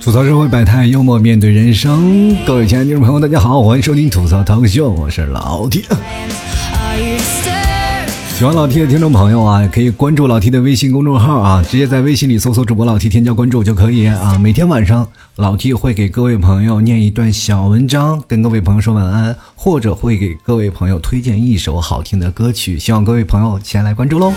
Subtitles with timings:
[0.00, 2.34] 吐槽社会百态，幽默面对人生。
[2.46, 5.84] 各位亲爱的听众朋友，大家好，欢迎收听吐槽涛秀，我是老 T。
[8.34, 14.38] 喜欢老 T 的听众朋友啊，可以关注老 T 的微信公众号啊，直接在微信里搜索主播老 T 添加关注就可以啊。
[14.38, 24.32] 每天晚上老 T 会给各位朋友念一段小文章，跟各位朋友说晚安，或者会给各位朋友推荐一首好听的歌曲，希望各位朋友前来关注喽。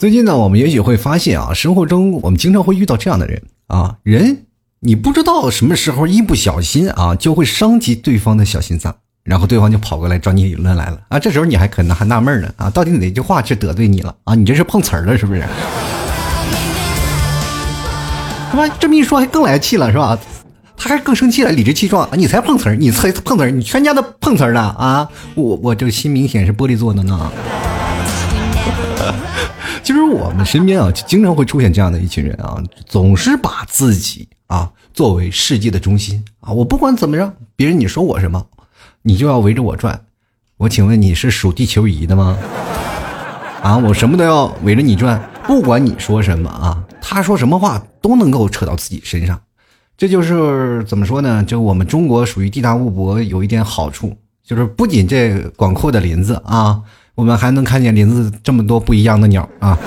[0.00, 4.46] 最近呢，我们也许会发现啊，生活中我们经常会遇到这样的人啊，人
[4.80, 14.34] 你不知道什么时候一不小心啊，就会伤及对方的小心脏，然后对方就跑过来找你理论来了啊，这时候你还可能还纳闷呢啊，到底哪句话是得罪你了啊？
[14.34, 15.42] 你这是碰瓷儿了是不是？
[18.52, 18.66] 是吧？
[18.80, 20.18] 这么一说还更来气了是吧？
[20.78, 22.12] 他还更生气了，理直气壮啊！
[22.14, 25.06] 你才碰瓷儿，你才碰瓷儿，你全家都碰瓷儿呢啊！
[25.34, 27.30] 我我这心明显是玻璃做的呢。
[29.82, 36.52] 其实我们身边啊，经常会出现这样的一群人啊，总是把自己啊作为世界的中心啊。
[36.52, 38.46] 我不管怎么着，别人你说我什么，
[39.02, 40.02] 你就要围着我转。
[40.58, 42.36] 我请问你是属地球仪的吗？
[43.62, 49.40] 啊，我什么都要围着你转，不管你说什么啊，他说什么话都能够扯到自己身上。
[49.96, 51.44] 这就是怎么说呢？
[51.44, 56.80] 就我们中国属于地大物博，有一点好处，就是不仅这广阔的林子啊。
[57.20, 59.78] 我们还能看见林子这么多不一样的鸟啊！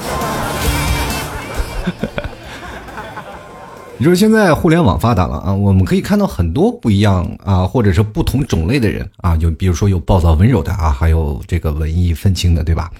[3.97, 12.91] 你说现在互联网发达了啊，我们可以看到很多不一样啊，或者是不同种类的人啊，就比如说有暴躁温柔的啊，还有这个文艺愤青的，对吧？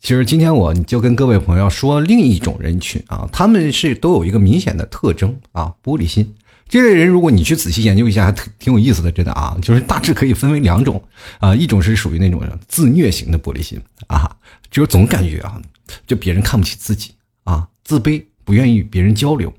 [0.00, 6.34] 其实今天我就跟各位朋友说另一种人群啊，他们是都有一个明显的特征啊，玻璃心。
[6.72, 11.04] 这类人，如果你去仔细研究一下，还挺挺有意思的，真的啊，就是大致可以分为两种
[11.38, 14.34] 啊，一种是属于那种自虐型的玻璃心啊，
[14.70, 15.60] 就是总感觉啊，
[16.06, 17.10] 就别人看不起自己
[17.44, 19.52] 啊，自卑，不愿意与别人交流，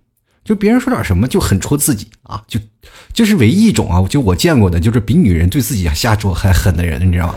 [0.44, 2.60] 就别人说点什么就很戳自己啊，就
[3.14, 7.36] 这是唯一一种啊，就我见过的，就是比女人对自己下手还狠的人，你知道吗？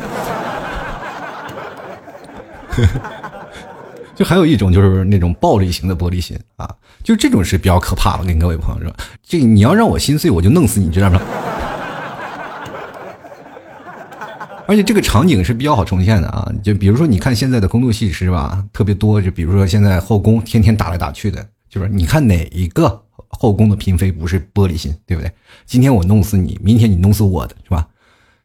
[4.16, 8.22] 就还有一种就是那种暴力型的玻璃心啊，就这种是比较可怕的。
[8.22, 11.20] 我跟各位朋友说，这你要让我心碎，我就弄死你，知道吗？
[14.66, 19.20] 而且这个场景是比较好重现的啊，就比如说你看现在的宫斗戏是吧，特别多。
[19.20, 25.30] 就比如说现在后宫天天打来打去的，就是你看哪一个后宫的嫔妃不是玻璃心，对不对？
[25.66, 27.86] 今天我弄死你，明天你弄死我的是吧？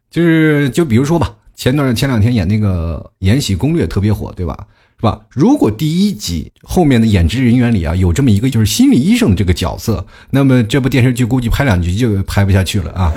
[0.10, 4.68] 就是就比如说吧，前段前两天演那个《延禧攻略》特别火，对吧？
[5.02, 5.20] 是吧？
[5.32, 13.12] 如果第一集后面的演职人员里啊有这么一个就是心理医生这个角色，那么这部电视剧估计拍两集就拍不下去了啊！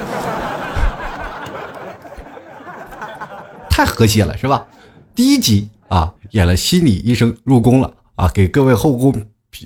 [3.68, 4.64] 太和谐了，是吧？
[5.14, 9.14] 第一集啊演了心理医生入宫了啊，给各位后宫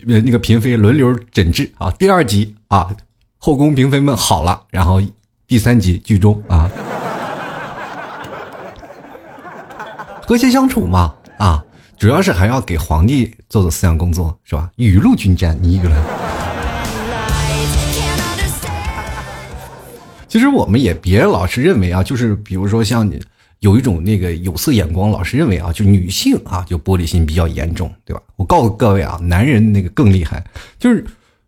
[0.04, 1.88] 那个嫔妃轮流诊治啊。
[1.92, 2.90] 第二集啊
[3.38, 5.00] 后宫嫔妃们好了，然后
[5.46, 6.68] 第三集剧终啊，
[10.26, 11.64] 和谐相处嘛啊。
[11.98, 14.70] 主要是还要给皇帝做做思想工作，是吧？
[14.76, 16.00] 雨露均沾，你一个人。
[20.28, 23.20] 其实我们也别老是认为啊，就是比如说像你
[23.58, 28.22] 有一种那个有色眼光，老是认为啊，就女性啊就玻璃心比较严重，对吧？
[28.36, 30.44] 我告诉各位啊，男人那个更厉害，
[30.78, 31.04] 就是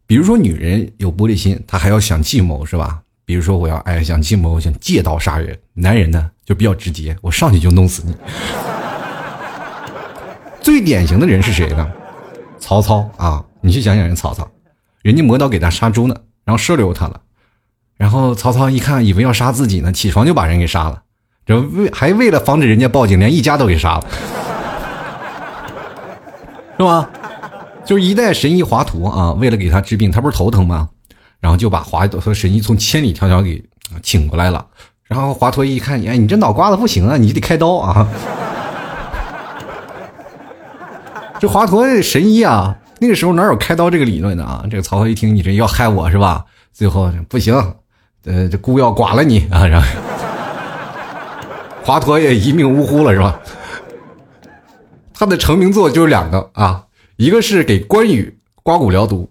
[0.09, 3.01] 比如说女人有玻璃心，她还要想计谋，是吧？
[3.25, 8.13] 比如说我要哎想计谋，想借刀杀人，男人呢就比较直接，我上去就弄死你。
[10.61, 11.91] 最典型的人是谁呢？
[12.59, 13.43] 曹操啊！
[13.63, 14.47] 你去想想，人曹操，
[15.03, 17.21] 人家磨刀给他杀猪呢，然后收留他了，
[17.97, 21.03] 然后曹操一看，以为要杀自己呢，起床就把人给杀了，
[21.47, 24.07] 这为还为了防止人家报警，连一家都给杀了，
[26.77, 27.09] 是吧？
[27.85, 30.91] 就是一代神医华佗啊，为了给他治病，他不是头疼吗？
[31.41, 33.65] 然后就把华佗和神医从千里迢迢给
[34.03, 34.67] 请过来了，
[35.05, 38.07] 然后华佗一看，哎，你这脑瓜子不行啊，你得开刀啊。
[41.41, 44.63] 这华佗神医啊，那个时候哪有开刀这个理论的啊？
[44.71, 46.45] 这个曹操一听，你这要害我是吧？
[46.71, 47.55] 最后不行，
[48.27, 49.67] 呃，这孤要剐了你啊！
[49.67, 49.89] 然后
[51.83, 53.41] 华佗也一命呜呼了是吧？
[55.15, 56.85] 他的成名作就是两个啊，
[57.17, 59.27] 一个是给关羽刮骨疗毒，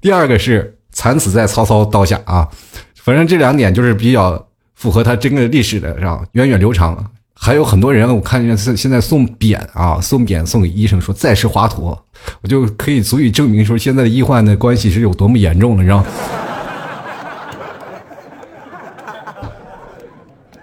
[0.00, 2.48] 第二个是惨死在曹操刀下啊。
[2.96, 6.24] 反正这两点就是比较符合他整个历史的，是吧？
[6.32, 7.08] 源远流长。
[7.44, 11.98] 还有很多人，我看见现现在送匾啊，送匾送给医生，说再世华佗，
[12.40, 16.04] 我就可以足以证明说现在的医患的关系是有多么严重了，你知道？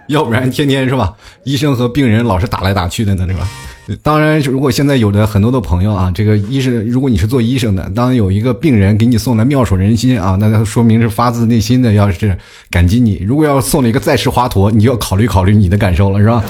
[0.08, 1.12] 要不然天天是吧，
[1.44, 3.46] 医生和病人老是打来打去的呢，是吧？
[3.96, 12.36] 当然，如果现在有的很多的朋友啊，这个医生，如果你是做医生的，当有一个病人给你送来妙手仁心啊，那他说明是发自内心的，要是
[12.70, 13.18] 感激你。
[13.26, 16.44] 如果要送了一个在世华佗，你就要考虑考虑你的感受了，是吧？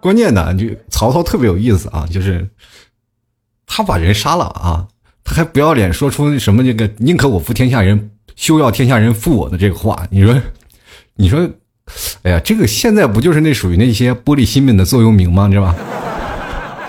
[0.00, 2.46] 关键呢，就曹操特别有意思啊，就是
[3.66, 4.86] 他把人杀了啊，
[5.24, 10.06] 他还不要脸说出什么这个宁可我负天下人，休要天下人负我的这个话。
[10.10, 10.40] 你说，
[11.16, 11.48] 你说，
[12.22, 15.48] 哎呀，这个现在不就是那属于那些玻璃心们的座右铭吗？
[15.48, 15.74] 知道吧？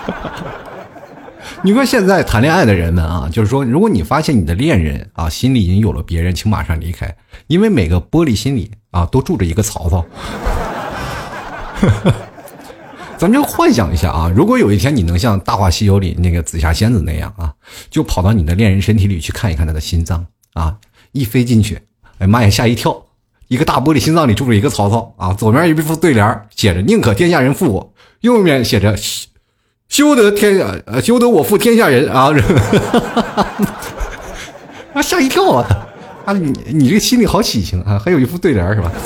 [1.62, 7.14] 你说现在谈恋爱的人们啊，就是说，如果你发现你的恋人啊心里已经有了别人，请马上离开，
[7.48, 10.04] 因为每个玻璃心里啊都住着一个曹操。
[13.18, 17.52] 咱们就幻想一下啊，如果有一天你能像《大话西游》里那个紫霞仙子那样啊，
[17.90, 20.76] 就跑到你的恋人身体里去看一看他的心脏啊，
[21.12, 21.80] 一飞进去，
[22.18, 23.02] 哎妈呀，吓一跳，
[23.48, 28.96] 一个大玻璃心脏里住着一个曹操啊，左面一副对联写着“宁可天下人负我”，右面写着
[29.88, 32.32] “休得天下呃休得我负天下人”啊，
[34.94, 35.64] 啊吓一跳啊，
[36.24, 38.90] 啊你你这心里好喜庆啊，还有一副对联是吧？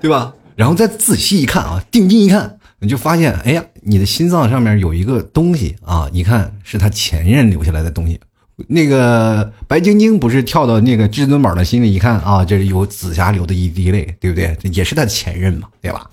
[0.00, 0.32] 对吧？
[0.56, 8.18] 然后再仔细一看啊，定睛一看，你就发现，哎呀，你的心脏上面有一个东西啊，一看是他前任留下来的东西。
[8.68, 14.56] 那个白晶晶不是跳到那个至尊宝的心里一看啊，这是有紫霞流的一滴泪，对不对？
[14.72, 16.10] 也是他的前任嘛，对吧？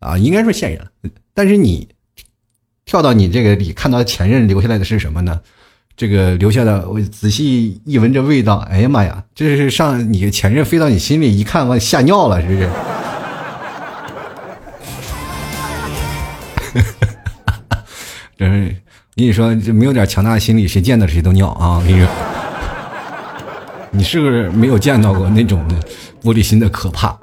[0.00, 0.86] 啊，应该是现任。
[1.32, 1.88] 但是你
[2.84, 5.40] 跳到你这个里看到前任留下来的是什么呢？
[5.96, 12.68] 这个留下的，我仔细一闻这味道，哎呀妈呀，这是上你前任飞到你心里一看，我吓尿了，是不是？
[19.16, 21.78] 跟你说，这没有点强大的心理，谁见到谁都尿啊！
[21.78, 22.08] 我跟你说，
[23.92, 25.80] 你是不是没有见到过那种的
[26.20, 27.16] 玻璃心的可怕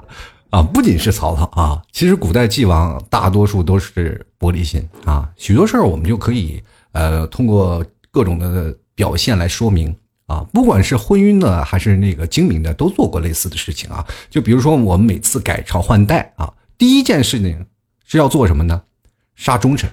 [0.48, 0.62] 啊？
[0.62, 5.28] 不仅是曹操啊，其实古代帝王大多数都是玻璃心啊。
[5.36, 6.62] 许多事儿我们就可以
[6.92, 9.94] 呃通过各种的表现来说明
[10.26, 10.46] 啊。
[10.50, 14.02] 不管是昏晕的还是那个精明的，都做过类似的事情啊。
[14.30, 17.66] 就比如说我们每次改朝换代啊，第一件事情
[18.06, 18.80] 是要做什么呢？
[19.34, 19.90] 杀忠臣，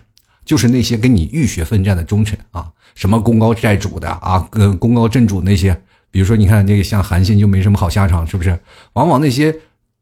[0.49, 2.65] 就是那些跟你浴血奋战的忠臣啊，
[2.95, 5.79] 什么功高盖主的啊，跟功高震主那些，
[6.09, 8.57] 比如说你看那个像韩信就没什么好下场，是不是？
[8.93, 9.55] 往往那些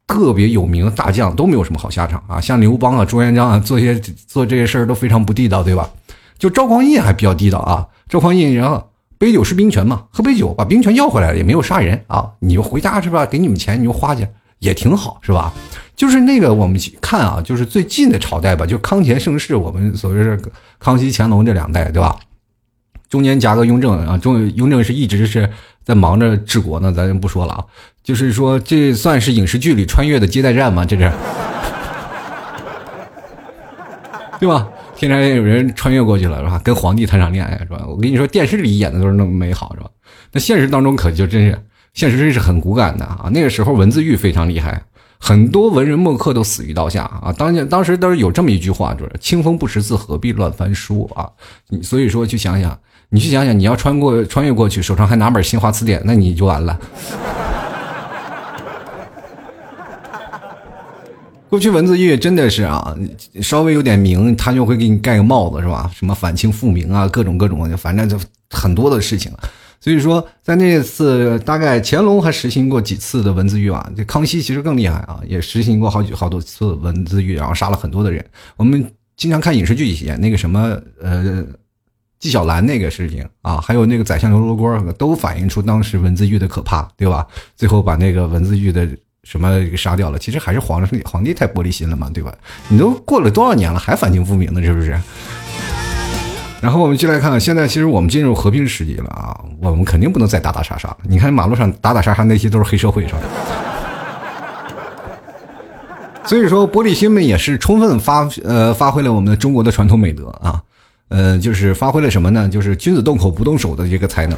[0.07, 5.89] 特别有名的大将都没有什么好下场啊，像刘邦啊、朱元璋啊，做些做这些事儿都非常不地道，对吧？
[6.39, 13.25] 就赵匡胤还比较地道啊，赵匡胤然后杯酒释兵权嘛，喝杯酒把兵权要回来了，也没有杀人啊，你就回家是吧？
[13.25, 14.25] 给你们钱你就花去。
[14.59, 15.53] 也挺好，是吧？
[15.97, 20.39] 就是那个我们看啊，就是最近的朝代吧，就康乾盛世，我们所谓是
[20.77, 22.15] 康熙、乾隆这两代，对吧？
[23.09, 25.49] 中间夹个雍正啊，中雍正是一直是
[25.83, 27.65] 在忙着治国呢，咱就不说了啊。
[28.03, 30.85] 就是说，这算是影视剧里穿越的接待站吗？
[30.85, 31.11] 这是，
[34.39, 34.67] 对吧？
[34.95, 36.61] 天然有人穿越过去了，是吧？
[36.63, 37.83] 跟皇帝谈场恋爱，是吧？
[37.87, 39.89] 我跟你说，电视里演的都是那么美好，是吧？
[40.31, 41.57] 那现实当中可就真是。
[41.93, 43.27] 现实真是很骨感的啊！
[43.33, 44.79] 那个时候文字狱非常厉害，
[45.19, 47.33] 很多文人墨客都死于刀下啊。
[47.37, 51.29] 当年当时都是有这么一句话，就是“清风不识字，何必乱翻书”啊。
[51.81, 52.79] 所以说去想想，
[53.09, 56.79] 你去想想，你要穿过穿越过去，手上还拿本新华词典，那你就完了。
[61.49, 62.93] 过去文字狱真的是啊，
[63.41, 65.89] 稍微有点名，他就会给你盖个帽子，是吧？
[65.93, 68.19] 什么反清复明啊，各种各种，反正就
[68.49, 69.31] 很多的事情。
[69.79, 78.25] 所以说，在那次大概乾隆还实行过几次的文字狱啊，这康熙其实更厉害啊，也实行过好几好多次文字狱，然后杀了很多的人。
[78.55, 81.45] 我们经常看影视剧演那个什么呃
[82.19, 87.25] 纪晓岚那个事情啊，还有那个宰相刘罗锅，都反映出当时文字狱的可怕，对吧？
[87.55, 88.87] 最后把那个文字狱的
[89.23, 92.33] 什么给杀掉了，其实还是皇上皇帝太玻璃心了嘛，对吧？
[92.69, 94.99] 你都过了多少年了，还反清复明呢，是不是？
[96.61, 100.97] 然后我们就来看，现在其实我们进入和平时期了啊，我们肯定不能再打打杀杀了。
[101.03, 103.19] 你看马路上打打杀杀那些都是黑社会，是吧？
[106.25, 110.61] 所以说，玻璃心们也是充分发呃发挥了我们中国的传统美德啊，
[111.07, 112.49] 呃，就是发挥了什么呢？
[112.49, 114.37] 就是君子动口不动手的这个才能，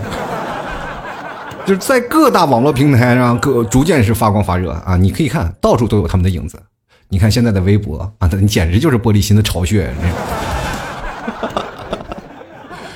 [1.65, 4.95] 就是在各大网络平台上各逐渐是发光发热啊！
[4.95, 6.61] 你可以看到处都有他们的影子。
[7.07, 9.91] 你看现在的微博啊，你简直就是玻璃心的巢穴。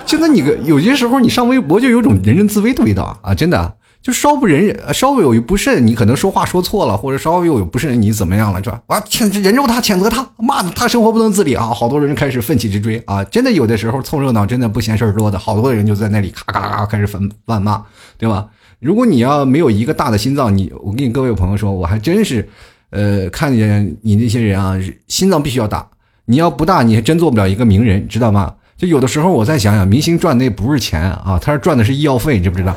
[0.05, 3.33] 现在你个有些时候你上微博就有种人人自危的味道啊！
[3.33, 8.81] 真的，就稍不忍忍，稍微有一不慎，你可能说话说错了，或者稍微有不慎，你怎么样了，是吧？
[8.87, 11.65] 啊，谴人肉他，谴责他，骂他，他生活不能自理啊！
[11.65, 13.23] 好多人开始奋起直追啊！
[13.25, 17.83] 真的有的时候凑热闹，真的不嫌事儿多的，好多人就在那里咔咔咔开始粉谩骂，
[18.17, 18.47] 对吧？
[18.79, 22.47] 如果你要没有一个大的心脏，你我跟你各位朋友说，我还真是，
[22.89, 25.87] 呃，看见你那些人啊，心脏必须要大。
[26.25, 28.53] 你要不大，你还真做不了一个名人，知道吗？
[28.87, 32.75] 有的时候我再想想，明星赚的不是钱啊，他是赚的是医药费，你知不知道？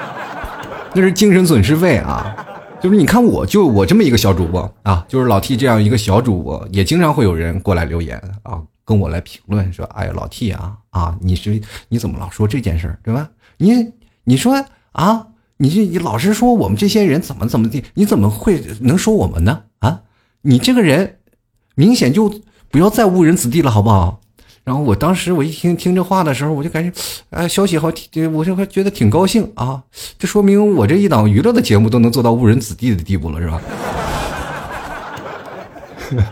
[0.94, 2.36] 那是精神损失费啊。
[2.82, 11.60] 就是你看，我就我这么一个小主播啊，就是老 T 这样一个小主播，也经常会有人过来留言啊，跟我来评论说：“哎呀，老 T 啊啊，你是
[11.90, 13.28] 你怎么老说这件事儿，对吧？
[13.58, 13.92] 你
[14.24, 15.26] 你说啊，
[15.58, 19.60] 你这你老是说我们这些人怎么怎么地，你怎么会能说我们呢？
[19.80, 20.00] 啊，
[20.40, 21.18] 你这个人
[21.74, 22.32] 明显就
[22.70, 24.22] 不要再误人子弟了，好不好？”
[24.70, 26.92] 然后我当时我一听听这话的时候，我就感觉，
[27.30, 27.90] 哎，消息好，
[28.32, 29.82] 我就还觉得挺高兴啊。
[30.16, 33.60] 这说明我这一档娱乐的节目都能做到误人子弟的地步了，是吧？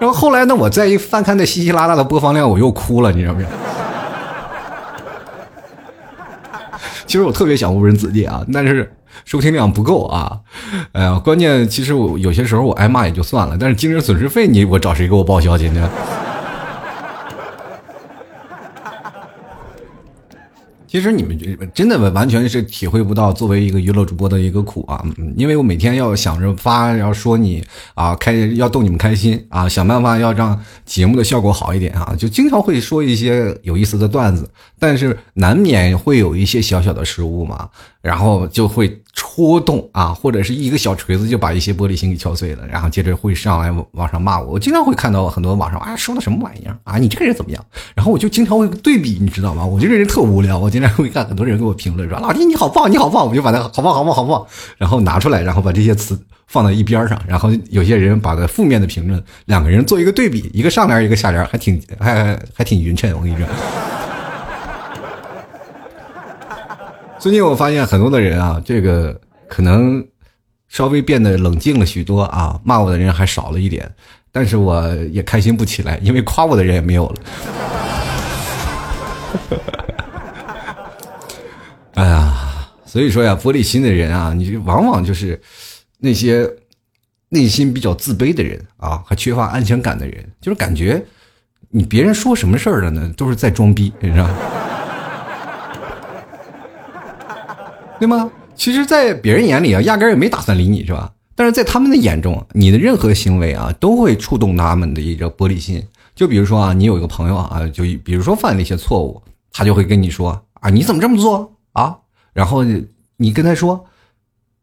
[0.00, 3.40] 然后后来呢，我再一翻看那稀稀拉拉的播放量，我又哭了，你知道不？
[7.06, 8.92] 其实我特别想误人子弟啊，但是
[9.24, 10.36] 收听量不够啊。
[10.90, 15.88] 哎呀，关键其实我有些时候我挨骂也就算了，但是精神损失费你我找谁给我报销去呢？
[20.92, 21.38] 其实你们
[21.72, 25.02] 真的完全是体会不到作为一个娱乐主播的一个苦啊！
[25.38, 34.46] 因为我每天要想着发，要说你啊，开要逗你们开心啊，想办法要让节目的效果好一点啊，就经常会说一些有意思的段子，
[34.78, 37.70] 但是难免会有一些小小的失误嘛。
[38.02, 44.54] 然后就会戳动啊，或者是一个小锤子就把一些玻璃心给敲碎了，然后接着会上来网上骂我。
[44.54, 47.64] 我经常会看到很多网上啊说的什么玩意儿啊，你这个人怎么样？
[47.94, 49.64] 然后我就经常会对比，你知道吗？
[49.64, 54.44] 我这个人特无聊，我经常会看很多人给我评论说老弟你好棒你好棒，我就把它好棒好棒好棒，
[54.76, 56.18] 然后拿出来，然后把这些词
[56.48, 63.46] 放到一边上，然后有些人把它负面的评论两个人做一个对比，一个上联一个下联，还挺还还挺匀称，我跟你说。
[67.22, 70.04] 最近我发现很多的人啊，这个可能
[70.66, 73.88] 稍微变得冷静了许多啊，骂我的人还少了一点，
[74.32, 77.14] 但是我也开心不起来，因为夸我的人也没有了。
[81.94, 82.34] 哎呀，
[82.84, 85.40] 所以说呀，玻璃心的人啊，你往往就是
[85.98, 86.50] 那些
[87.28, 91.00] 内心比较自卑的人啊，还缺乏安全感的人，就是感觉
[91.70, 94.28] 你别人说什么事儿了呢，都是在装逼，你知道。
[98.02, 98.28] 对吗？
[98.56, 101.12] 其实，在别人眼里啊，压根儿也没打算理你，是吧？
[101.36, 105.80] 但是在他们的眼中，你的任何行为啊，都会触动他们的一个玻璃心。
[106.16, 111.96] 就比如说啊，你有一个朋友啊，就比如说犯了一些错误，他就会跟你说啊，你怎么这么做啊？
[112.32, 112.64] 然后
[113.18, 113.84] 你跟他说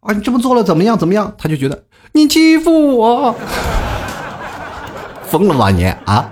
[0.01, 0.97] 啊，你这么做了怎么样？
[0.97, 1.33] 怎么样？
[1.37, 3.33] 他就觉得你欺负我，
[5.23, 6.29] 疯了吧你啊？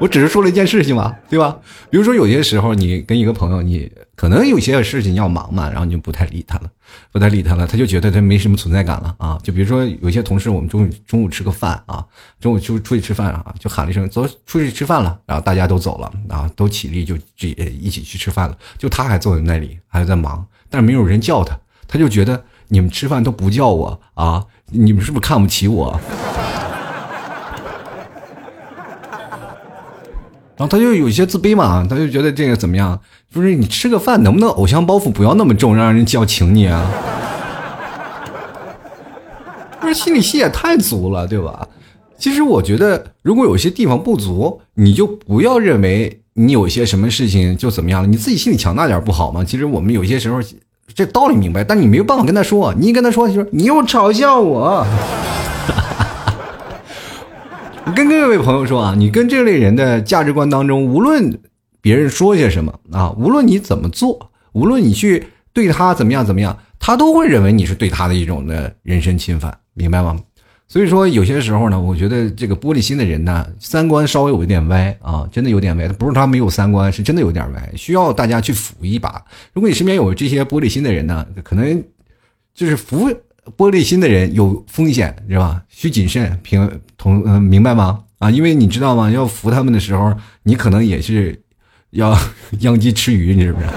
[0.00, 1.56] 我只是说了一件事情嘛，对吧？
[1.90, 6.70] 比如说有些时候你跟一个朋友，你可能有些事情要忙嘛，然后你就不太理他了，
[7.12, 9.38] 不太理他了，他就觉得他没什么存在感了啊。
[9.42, 12.04] 就比如说有些同事，我们中午中午吃个饭啊，
[12.40, 26.00] 中午就出去吃饭啊，就喊了一声走出去吃饭了，然后大家都走了啊，都起立就这一起去吃饭了，就他还坐在那里还在忙，但是没有人叫他，他就觉得你们吃饭都不叫我啊，你们是不是看不起我？
[30.56, 32.98] 然后他就有些自卑嘛，他就觉得这个怎么样？
[33.34, 36.88] 就是你吃个饭能不能偶像包袱不要那么重，让人叫请你啊？
[39.80, 41.68] 不是心理戏也太足了，对吧？
[42.16, 49.44] 其实我觉得，如果有些地方不足，你就不要认为你有些什么事情就怎么样了，你自己心里强大点不好吗？
[49.44, 50.40] 其实我们有些时候
[50.94, 54.86] 这道理明白，但你没有办法跟他说，你一跟他说，就说你又嘲笑我。
[57.86, 61.38] 我跟各位朋友说啊，你跟这类人的价值观当中，无论
[61.82, 65.22] 别人说些什么啊，无论你怎么做，无论你去
[65.52, 70.18] 对他怎么样怎么样，他都会认为你是对他的一种的人身侵犯，明白吗？
[70.66, 75.86] 所以说有些时候呢，我觉得这个玻璃心的人呢，三观稍微有一点歪啊，真的有点歪。
[75.88, 79.22] 不是他没有三观，是真的有点歪，需要大家去扶一把。
[79.52, 81.84] 如果你身边有这些玻璃心的人呢，可能
[82.54, 83.10] 就是扶。
[83.56, 85.62] 玻璃心的人有风险，是吧？
[85.68, 88.00] 需谨慎，平同嗯，明白吗？
[88.18, 89.10] 啊，因为你知道吗？
[89.10, 91.38] 要扶他们的时候，你可能也是
[91.90, 92.16] 要
[92.60, 93.66] 殃及池鱼，你是不是？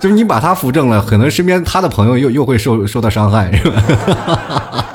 [0.00, 4.86] 就是你把他扶正了，可能身边他的朋友又又会受受到伤害，是吧？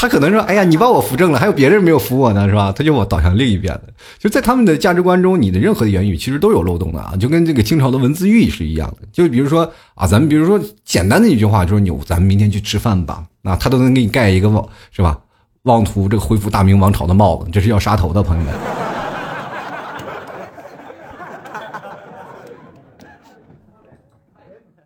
[0.00, 3.82] 他可能说：“哎呀，你把我扶正了，还有别人没有扶我呢，是吧？”他就我导向另一边的。
[4.18, 9.06] 就在他们的价值观中，你的任何的言语其实都有漏洞的啊，就跟这个清朝的文字狱是一样的。
[9.12, 15.18] 就比如说啊，咱们比如说简单的一句话，就是你咱们明天去吃饭吧，那他都能给你盖一个妄是吧？
[15.64, 18.54] 妄图这个恢复大明王朝的帽子，这是要杀头的，朋友们。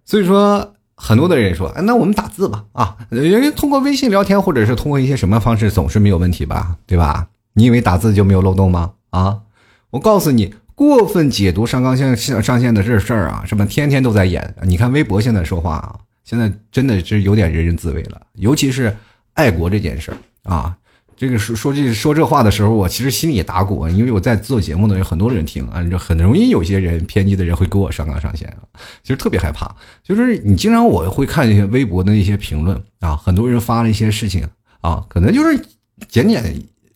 [0.05, 7.29] 所以说，很多的人说，哎，那我们打字吧，啊，因为通过微信聊天或者是通过一些什么方式，总是没有问题吧，对吧？
[7.55, 8.93] 你以为打字就没有漏洞吗？
[9.11, 9.41] 啊，
[9.91, 14.55] 我告诉你，过分解读上纲线上线的这事儿啊，什么天天都在演。
[14.63, 18.97] 你看微博现在说话啊，现在真的是有点人人自危了，尤其是
[19.35, 20.17] 爱国这件事儿
[20.53, 20.77] 啊。
[21.17, 28.63] 这个说说这说这话的时候，我其实心里也打鼓，因为我在做节目呢有很多人听啊，就很容易有些人偏激的人会给我上纲上线啊，
[29.03, 29.75] 其实特别害怕。
[30.03, 34.47] 就是你经常我会看一些微博的一些评论啊，很多人发了一些事情
[34.81, 35.57] 啊，可能就是
[36.09, 36.43] 简简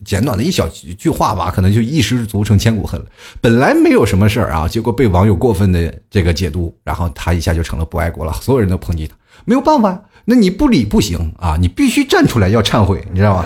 [0.05, 3.05] 简短的一小句话吧，可能就一失足成千古恨了。
[3.41, 13.45] 本来没有什么事儿啊，结果被网友过分的这个解读，然后他一下就成了不爱国了，所有人都抨击他，没有办法，那你不理不行啊，你必须站出来要忏悔，你知道吗？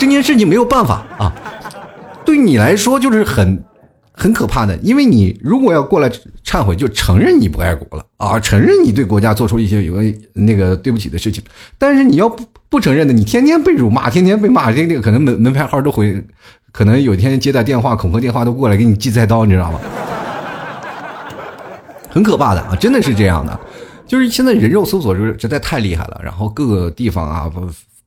[0.00, 1.30] 这件事情没有办法啊，
[2.24, 3.62] 对你来说就是很
[4.12, 6.10] 很可怕的，因为你如果要过来
[6.42, 9.94] 忏悔，就承认你不爱国了啊，承认你对国家做出一些有
[10.32, 11.44] 那个对不起的事情。
[11.76, 16.24] 但是你要不不承认的，你天天被辱骂，天天被骂，这个可能门门牌号都会，
[16.72, 19.80] 可能有一天接到电话恐吓电话都过来给你寄菜刀，你知道吗？
[22.08, 23.60] 很可怕的啊，真的是这样的，
[24.06, 27.50] 就是现在人肉搜索是实在太厉害了，然后各个地方啊。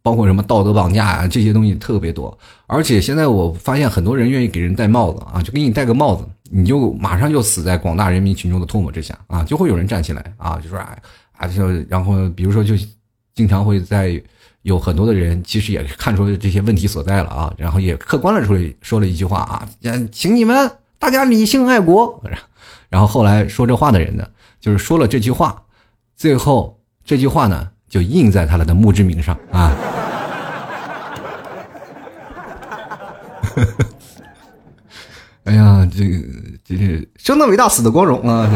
[0.03, 10.95] 包括什么道德绑架啊，这些东西特别多，而且现在我发现很多人愿意给人戴帽子啊，就给你戴个帽子，你就马上就死在广大人民群众的唾沫之下啊，就会有人站起来啊，就说啊
[11.37, 12.75] 啊，就然后比如说就
[13.33, 14.21] 经常会在
[14.63, 19.67] 有很多的人其实也看出这些问题所在了啊，然后也客观了出来说了一句话啊，
[20.11, 20.69] 请你们
[20.99, 22.21] 大家理性爱国，
[22.89, 24.27] 然后后来说这话的人呢，
[24.59, 25.63] 就是说了这句话，
[26.17, 29.71] 最后这句话呢就印在他的墓志铭上啊。
[35.43, 36.17] 哎呀，这个
[36.65, 38.49] 这是生的伟大，死的光荣啊！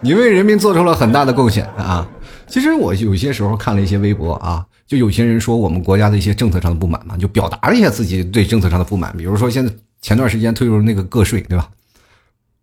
[0.00, 2.06] 你为人民做出了很大的贡献啊！
[2.46, 9.12] 其实我有些时候看了一些微博啊，就有些人说我们国家的一些政策上的不满嘛，就表达了一下自己对政策上的不满。
[9.16, 11.68] 比如说现在前段时间推出那个个税，对吧？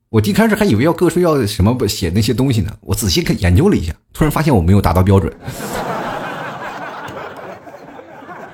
[0.10, 5.32] 我一开始还以为要个税要什么不写那些东西呢，我仔细看研究了一下，突然发现我没有达到标准。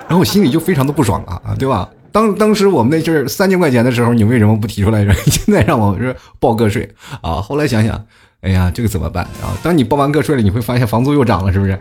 [0.08, 1.88] 然后我心里就非常的不爽啊，对吧？
[2.12, 5.06] 当当时我们那阵三千块钱的时候，你为什么不提出来？
[5.26, 6.90] 现在让我是报个税
[7.22, 7.42] 啊？
[7.42, 8.04] 后来想想，
[8.42, 9.54] 哎呀，这个怎么办啊？
[9.62, 11.80] 当你报完个税了，你会发现房租又涨了，是不是？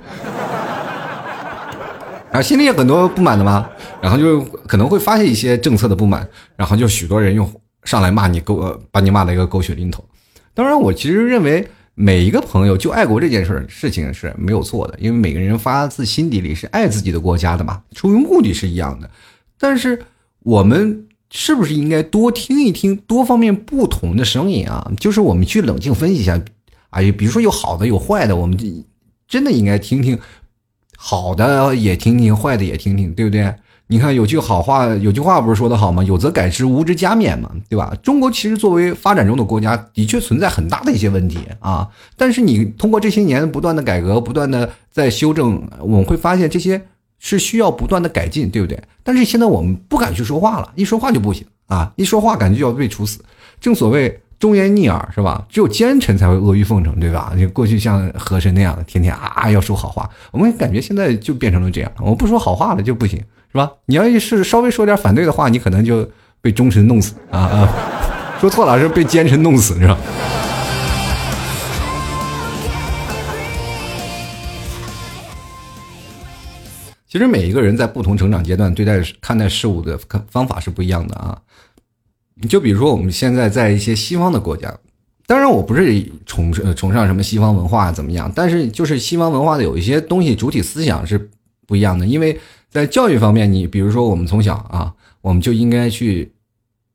[2.31, 3.67] 啊，心里有很多不满的吗？
[4.03, 7.47] 然后就可能会发现一些政策的不满，然后就许多人又
[7.85, 10.05] 上来骂你，狗把你骂了一个狗血淋头。
[10.55, 11.69] 当然，我其实认为。
[11.95, 19.11] 每一个朋友就爱国这件事事情是没有错的，因为每个人发自心底里是爱自己的国家的嘛，出于目的是一样的。
[19.59, 20.03] 但是
[20.39, 24.91] 我们是不是应该多听一听多方面不同的声音啊？
[24.99, 26.41] 就是我们去冷静分析一下，
[26.89, 28.57] 哎，比如说有好的有坏的，我们
[29.29, 30.19] 真的应该听听
[30.97, 33.55] 好的也听听，坏的也听听，对不对？
[33.89, 36.03] 你看有句好话，有句话不是说的好吗？
[36.05, 37.95] 有则改之，无则加勉嘛，对吧？
[38.03, 41.87] 中国其实作为发展中的国家，的确存在很大的一些问题啊。
[42.17, 46.81] 但是你通过这些年不断的改革，不断的在修正，我们会发现这些
[47.19, 48.83] 是需要不断的改进，对不对？
[49.03, 51.93] 但是现在我们不敢去说话了，一说话就不行啊！
[51.97, 53.23] 一说话感觉就要被处死。
[53.61, 55.45] 正所谓忠言逆耳，是吧？
[55.51, 57.35] 只有奸臣才会阿谀奉承，对吧？
[57.39, 63.23] 就过去像和珅那样的，天天啊要说好话，我们感觉现在就变成了这样，我不说好话了就不行。
[63.53, 63.71] 是吧？
[63.85, 66.11] 你要一是稍微说点反对的话，你可能就
[66.41, 67.69] 被忠臣弄死啊啊！
[68.41, 69.99] 说错了是被奸臣弄死，是吧？
[77.07, 81.39] 其实每一个人在不同成长阶段对待看待事物的方法是不一样的啊。
[82.49, 84.75] 就比如说我们现在在一些西方的国家，
[85.27, 91.29] 当然我不是崇崇尚什么西方文化怎么样，但是就是西方文化的有一些东西主体思想是
[91.67, 92.41] 不一样的，因为。
[92.73, 96.33] 在教育方面，你比如说，我们从小啊，我们就应该去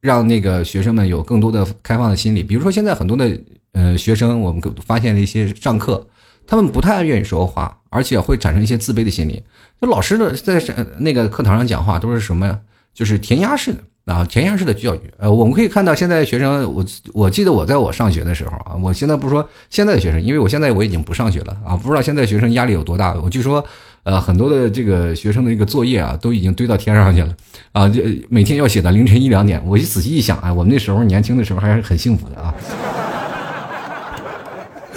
[0.01, 2.41] 让那个学生们有更多的开放的心理。
[2.41, 3.39] 比如说，现在很多的
[3.73, 6.07] 呃学生，我们发现了一些上课，
[6.47, 9.43] 他们不太愿意说话，而且会产生一些自卑的心理。
[9.79, 10.59] 就老师的在
[10.97, 12.59] 那个课堂上讲话都是什么呀？
[12.91, 13.77] 就是填鸭式的。
[14.07, 23.13] 啊，填鸭式的教育，呃，我们可以看到现在学生，我我记得我在我上学的时候啊，我现在不说现在的学生，因为我现在我已经不上学了啊，不知道现在学生压力有多大。
[23.15, 23.61] 我据说，
[24.07, 27.27] 呃，很多的这个学生的这个作业啊，都已经堆到天上去了
[27.73, 29.61] 啊，就每天要写到凌晨一两点。
[29.65, 32.55] 我一仔细一想啊，我们那时候年轻的时候还是很幸福的啊。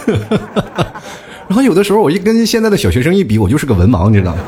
[1.48, 4.40] 然后有的时候我一跟现在的小学生一比，我就是个文盲，你知道吗？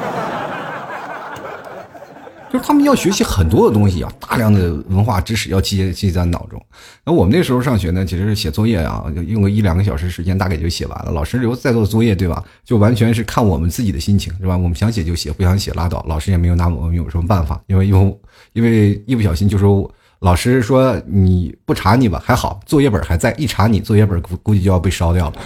[2.52, 6.62] 就是他们要学习很多的东西啊，大量的文化知识要记记在脑中。
[7.02, 11.10] 那我们那时候上学呢，其实是写作业啊，用个一两个小时时间，大概就写完了。
[11.12, 12.44] 老师留再做作业，对吧？
[12.62, 14.54] 就完全是看我们自己的心情，是吧？
[14.54, 16.04] 我们想写就写，不想写拉倒。
[16.06, 18.14] 老师也没有拿我们有什么办法，因为因为
[18.52, 25.36] 因为一不小心就说老师说你不查你吧，还好作业本还在，一查你作业本估估计就要被烧掉了。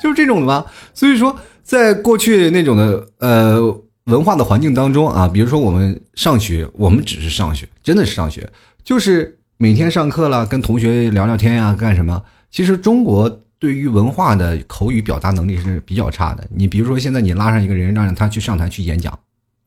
[0.00, 0.64] 就是这种的吧？
[0.94, 1.36] 所以说。
[1.70, 8.50] 在过去那种的呃文化的环境当中啊，比如说我们上学，我们只是上学，真的是上学，
[8.82, 12.20] 就是每天上课了，跟同学聊聊天呀，干什么？
[12.50, 13.30] 其实中国
[13.60, 16.44] 对于文化的口语表达能力是比较差的。
[16.52, 19.16] 你比如说现在你拉上一个人，让他去上台去演讲，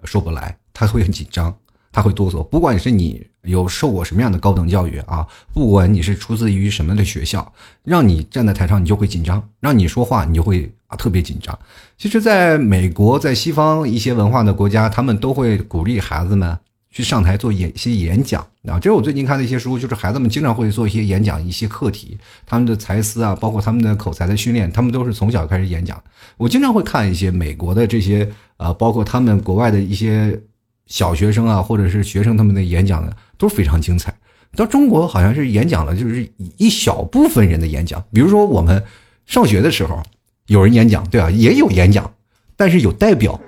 [0.04, 1.56] 说不来，他会很紧张。
[1.93, 7.53] 他会哆嗦，不管是你有受过什么样的高等教育啊，不管你是出自于什么的学校，
[7.84, 11.58] 让你站在台上你就会紧张，让你说话你就会啊特别紧张。
[11.95, 16.58] 其实，在美国，在西方一些文化的国家，他们都会鼓励孩子们
[16.89, 18.79] 去上台做演一些演讲啊。
[18.79, 26.01] 这是我最近看的一些书，就是孩子们经常会做一些演讲，一些课题，他们的才思啊，包括他们的口才的训练，他们都是从小开始演讲。
[26.38, 28.27] 我经常会看一些美国的这些
[28.58, 30.41] 啊，包括他们国外的一些。
[30.88, 34.13] 小学生啊，或者是学生，他们的演讲呢都非常精彩。
[34.56, 38.04] 到中国好像是演讲了，就是一小部分人的演讲。
[38.12, 38.84] 比如说我们
[39.26, 40.02] 上学的时候，
[40.48, 41.32] 有人演讲，对吧？
[41.32, 42.12] 也有演讲，
[42.56, 43.39] 但是有代表，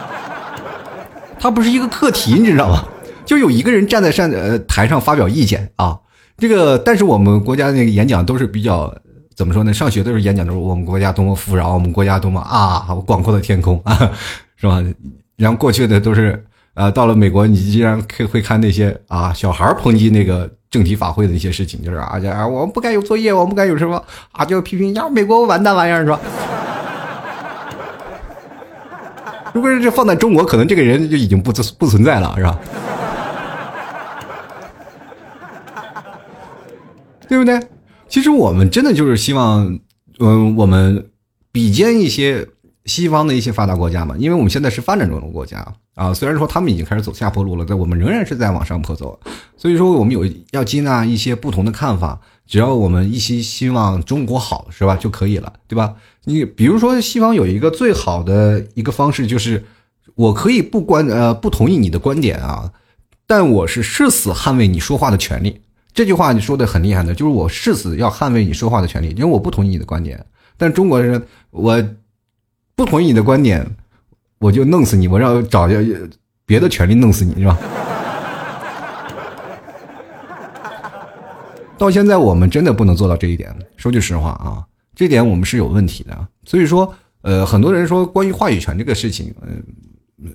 [1.40, 2.86] 他不是一个课题，你知道吗？
[3.26, 5.98] 就有一个人站在上呃台上发表意见啊。
[6.36, 8.94] 这个，但是我们国家那个演讲都是比较
[9.34, 9.74] 怎么说呢？
[9.74, 14.12] 上学的时候演讲都是我们国家多么富饶，我们国家多么啊广阔的天空啊，
[14.56, 14.80] 是吧？
[15.40, 26.20] 然后过去的都是，呃，到了美国，你竟然会会看那些啊小孩抨击那个政体法会的一些事情，就是啊啊，我们不该有作业，我们不该有什么啊，就批评呀，美国完蛋玩意儿是吧？
[29.54, 32.58] 如果是这放在中国，可能这个人就已经不不存在了，是吧？
[37.26, 37.58] 对不对？
[38.10, 39.78] 其实我们真的就是希望，
[40.18, 41.06] 嗯，我们
[41.50, 42.46] 比肩一些。
[42.90, 49.18] 西方的一些发达国家嘛，因为我们现在是发展中的国家啊，虽然说他们已经开始走下坡路了，但我们仍然是在往上坡走。
[49.56, 55.94] 所以说，我们有要接纳一些不同的看法，只要我们一心希望中国好，是吧，就可以了，对吧？
[56.24, 59.64] 你比如说，西方有一个最好的一个方式，就是
[60.16, 62.72] 我可以不关呃不同意你的观点啊，
[63.26, 65.60] 但我是誓死捍卫你说话的权利。
[65.94, 70.24] 这句话你说的很厉害的，就是我誓死要捍卫你说话的权利，因为我不同意你的观点。
[70.56, 71.84] 但中国人，我。
[72.80, 73.62] 不同意你的观点，
[74.38, 75.06] 我就弄死你！
[75.06, 75.68] 我让找
[76.46, 77.58] 别的权利弄死你，是吧？
[81.76, 83.54] 到现在我们真的不能做到这一点。
[83.76, 84.64] 说句实话啊，
[84.94, 86.26] 这点我们是有问题的。
[86.46, 86.90] 所以说，
[87.20, 89.62] 呃，很多人说关于话语权这个事情，嗯，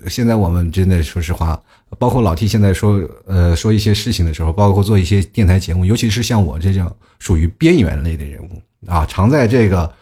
[0.06, 1.60] 现在我们真的说实话，
[1.98, 9.92] 包括老 T 现在说，呃，说一些事情的时候，包括做一些电台节目，尤其是像我这样属于边缘类的人物啊，常在这个，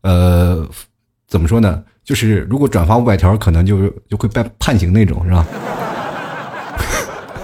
[0.00, 0.68] 呃，
[1.28, 1.80] 怎么说呢？
[2.04, 5.46] 就是如果转发五百条，可能就就会被判刑那种，是吧？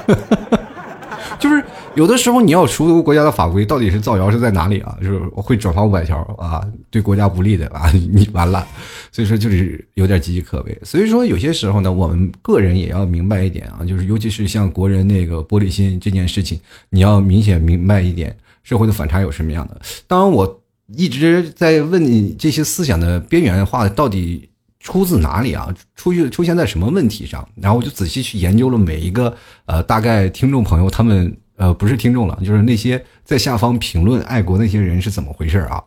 [1.39, 1.63] 就是
[1.95, 4.97] 有的时候你要熟读国家的法规，到底是造谣是在哪里啊？
[5.01, 8.67] 就是会转发五百条啊，对国家不利的啊， 你完了。
[9.13, 10.77] 所以说就是有点岌岌可危。
[10.83, 16.59] 所以说有些时候呢，我们个人也要明白一点啊，就是尤其是像国人那个玻璃心这件事情，
[16.91, 19.81] 你要明显明白一点社会的反差有什么样的。
[20.09, 20.61] 当然我。
[20.95, 24.49] 一直在问你这些思想的边缘化到底
[24.81, 25.73] 出自哪里啊？
[25.97, 27.47] 出去出现在什么问题上？
[27.57, 35.83] 然后我就仔细去研究了每一个呃，大概听众朋友他们呃不是听众了，就是那些在下方评论爱国那些人是怎么回事啊？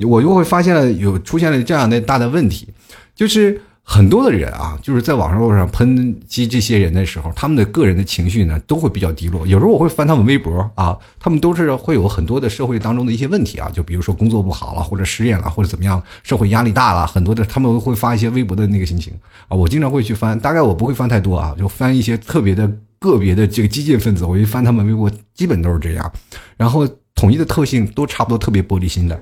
[0.00, 2.68] 我就会发现了有出现了这样的大的问题，
[3.14, 3.60] 就是。
[3.88, 9.46] 很多的人啊，就是在网络上抨击这些人的时候，他们的个人的情绪呢，都会比较低落。
[9.46, 19.14] 有时候我会翻他们微博啊，他们都是会有很多的社会当中的一些问题啊，就比如说工作不好了，或者失业了，或者怎么样，社会压力大了，很多的他们会发一些微博的那个心情
[19.46, 19.56] 啊。
[19.56, 22.68] 我经常会去翻，大概我不会翻太多啊，就翻一些特别的
[22.98, 26.12] 个别的这个激进分子，我一翻他们微博，基本都是这样，
[26.56, 29.18] 然后统一的特性都差不多，特别玻璃心的。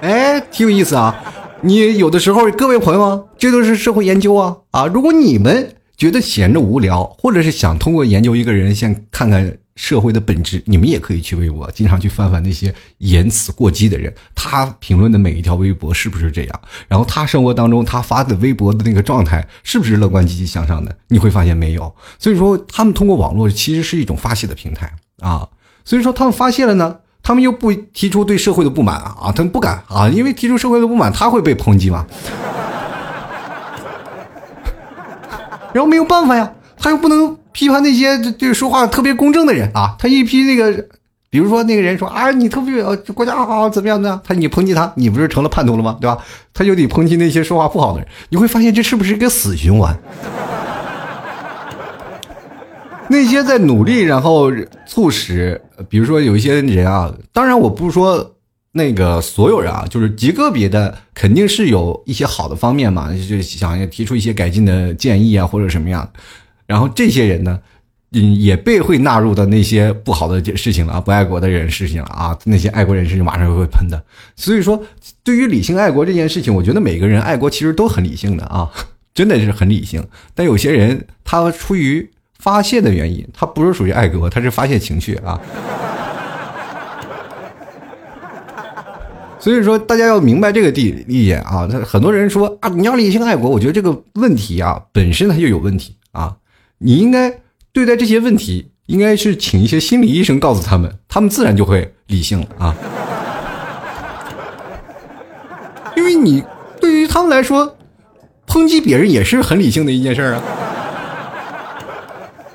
[0.00, 1.12] 哎，挺有意思啊。
[1.62, 4.86] 你有的时候，各位朋友，这都是社会研究啊啊！
[4.86, 16.60] 如果你们觉得闲着无聊，或者是想通过研究一个人，先看看社会的本质，你们也可以去微博，经常去翻翻那些言辞过激的人，他评论的每一条微博是不是这样？
[16.88, 20.94] 然后他生活当中他发的微博的那个状态是不是乐观积极向上的？
[21.08, 21.92] 你会发现没有。
[22.18, 25.48] 所以说，他们通过网络其实是一种发泄的平台啊。
[25.86, 26.98] 所以说，他们发泄了呢。
[27.26, 32.06] 他们又不提出对社会的不满啊，他们不敢啊，因为提出社会的不满，他会被抨击嘛。
[35.74, 40.86] 然后没有办法呀，他又不能批判那些这个说话特别公正的人啊，他一批那个。
[41.28, 42.80] 比如说那个人说啊，你特别
[43.12, 44.20] 国家好怎么样的？
[44.24, 45.98] 他你抨击他，你不是成了叛徒了吗？
[46.00, 46.16] 对吧？
[46.54, 48.06] 他就得抨击那些说话不好的人。
[48.28, 49.94] 你会发现这是不是一个死循环？
[53.10, 54.50] 那些在努力，然后
[54.86, 58.36] 促使，比如说有一些人啊，当然我不是说
[58.72, 66.08] 那个所有人啊，就是极个别的，肯定是有一些好的方面嘛，就想要提出一些改进的建议啊，或者什么样。
[66.66, 67.58] 然后这些人呢？
[68.12, 74.00] 嗯，也被会纳入到那些不好的事情了啊，不爱国的人事情了啊，那些爱国人士就马上就会喷的。
[74.36, 74.80] 所以说，
[75.24, 78.70] 对于理性爱国这件事情，我觉得每个人爱国其实都很理性的啊，
[79.12, 80.02] 真的是很理性。
[80.34, 85.40] 但有些人他出于发泄的原因，他不是属于爱国，他是发泄情绪啊。
[89.38, 91.68] 所以说，大家要明白这个地理解啊。
[91.70, 96.36] 他很多人说啊，你要理性爱国，我觉得这个问题啊本身它就有问题啊，
[96.78, 97.40] 你应该。
[97.72, 102.74] 对待这些问题，应该是请一些心理医生告诉他们，他们自然就会理性了啊。
[105.94, 106.42] 因为你
[106.80, 107.76] 对于他们来说，
[108.46, 110.42] 抨击别人也是很理性的一件事啊，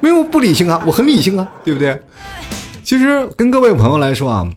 [0.01, 2.01] 没有不理性啊，我很理性啊，对不对？
[2.83, 4.51] 其实跟各位朋友来说啊。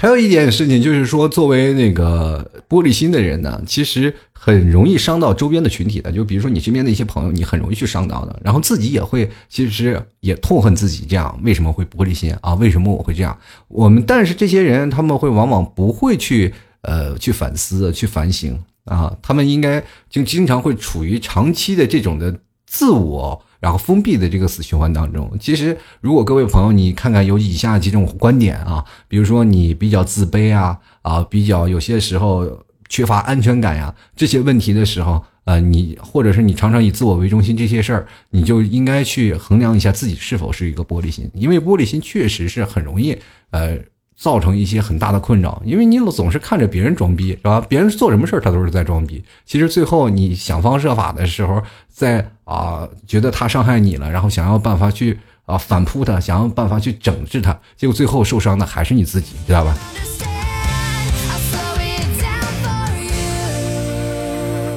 [0.00, 6.12] 还有一件事情就是说，作为那个玻璃心的人呢，其实很容易伤到周边的群体的。
[6.12, 8.40] 就比如说你身边的一些朋友，你很容易去伤到的。
[8.44, 12.54] 然后自己也会，其实也痛恨自己这样为什么会玻璃心啊？
[12.54, 13.36] 为什么我会这样？
[13.66, 22.32] 我们但是这些人他们会往往不会去呃去反思、去反省啊，他们应该就经常会处于长期的这种的
[22.68, 23.42] 自我。
[23.60, 43.16] 然后封闭的这个死循环当中，其实如果各位朋友你看看有以下几种观点啊，比如说你比较自卑啊啊，比较有些时候缺乏安全感呀这些问题的时候，呃，你或者是你常常以自我为中心这些事儿，你就应该去衡量一下自己是否是一个玻璃心，因为玻璃心确实是很容易
[43.50, 43.78] 呃。
[44.18, 47.64] 造成一些很大的困扰，因为你总是看着别人装逼，是吧？
[47.68, 49.22] 别人做什么事儿，他都是在装逼。
[49.46, 59.76] 其实最后你想方设法的时候，在啊觉得他伤害你了，然后想要办法去啊反扑他，想要办法去整治他，结果最后受伤的还是你自己，知道吧？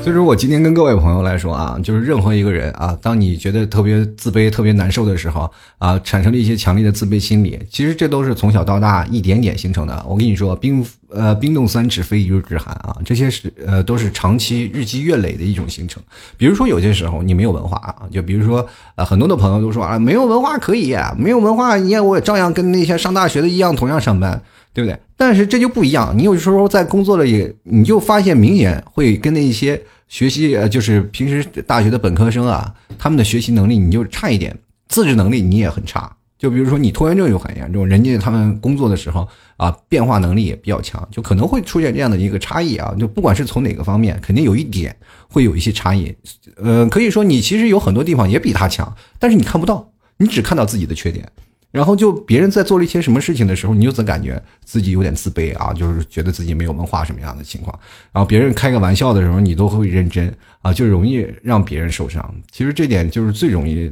[0.04, 10.04] 所以说我今天跟各位朋友来说啊，就是任何一个人啊，当你觉得特别自卑、特别难受的时候啊，产生了一些强烈的自卑心理，其实这都是从小到大一点点形成的。
[10.10, 16.02] 我跟你说，冰呃冰冻三尺非一日之寒啊，这些是呃都是长期日积月累的一种形成。
[16.36, 24.42] 比如说有些时候你没有文化啊，就比如说呃很多的朋友都说啊，没有文化可以，没有文化你看我也照样跟那些上大学的一样，同样上班。
[24.74, 24.98] 对不对？
[25.18, 26.18] 但是这就不一样。
[26.18, 34.58] 你有时候在工作了也，你就发现明显会跟那些学习呃，就是平时大学的本科生啊，他们的学习能力你就差一点，
[34.88, 36.16] 自制能力你也很差。
[36.40, 42.96] 就比如说你拖延症就很严重，人家他们工作的时候啊，变化能力也比较强，就可能会出现这样的一个差异啊。
[43.00, 44.96] 就不管是从哪个方面，肯定有一点
[45.28, 46.12] 会有一些差异。
[46.56, 51.24] 呃，可以说你其实有很多地方也比他强，但是你看不到，你只看到自己的缺点。
[51.72, 57.78] 然后就别人在做了一些什么事情的时候，你就总感觉自己有点自卑啊，就是觉得自己没有文化什么样的情况。
[58.12, 60.32] 然后别人开个玩笑的时候，你都会认真
[60.62, 62.34] 啊，就容易让别人受伤。
[62.52, 63.92] 其实这点就是最容易，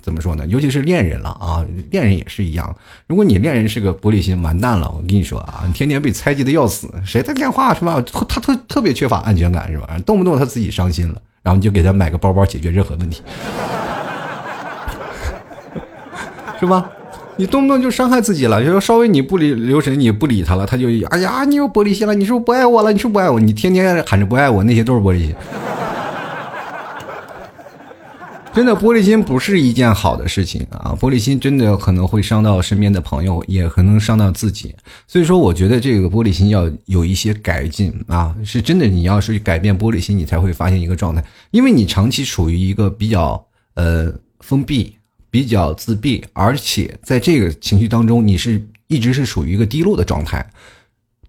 [0.00, 0.46] 怎么说呢？
[0.46, 2.74] 尤其是恋人了啊，恋人也是一样。
[3.08, 4.88] 如果你恋人是个玻璃心，完蛋了。
[4.90, 8.00] 我跟你说啊，你天天被猜忌的要死，谁在电话是吧？
[8.02, 9.98] 他特特别缺乏安全感是吧？
[10.06, 13.22] 动不动他自己伤心了，然后你就给他买个包包解决任何问题。
[16.62, 16.88] 是吧？
[17.36, 22.92] 你动不动就伤害自己了，就稍微你不理留神，你不理他了，他就哎呀，你有玻璃心了，你是不是不爱我了？
[22.92, 23.40] 你是不是不爱我？
[23.40, 25.34] 你天天喊着不爱我，那些都是玻璃心。
[28.54, 30.94] 真的，玻璃心不是一件好的事情啊！
[31.00, 34.72] 玻璃心真的可能会伤到身边的朋友，也可能伤到自己。
[35.08, 38.32] 所以说，我觉得这个玻璃心要有一些改进啊！
[38.44, 43.44] 是真的，你要是改变玻璃心，你才会发现一个状态，因为你长期处于一个比较
[43.74, 44.96] 呃封闭。
[45.32, 50.46] 比较自闭，而且在这个情绪当中，你是一直是属于一个低落的状态。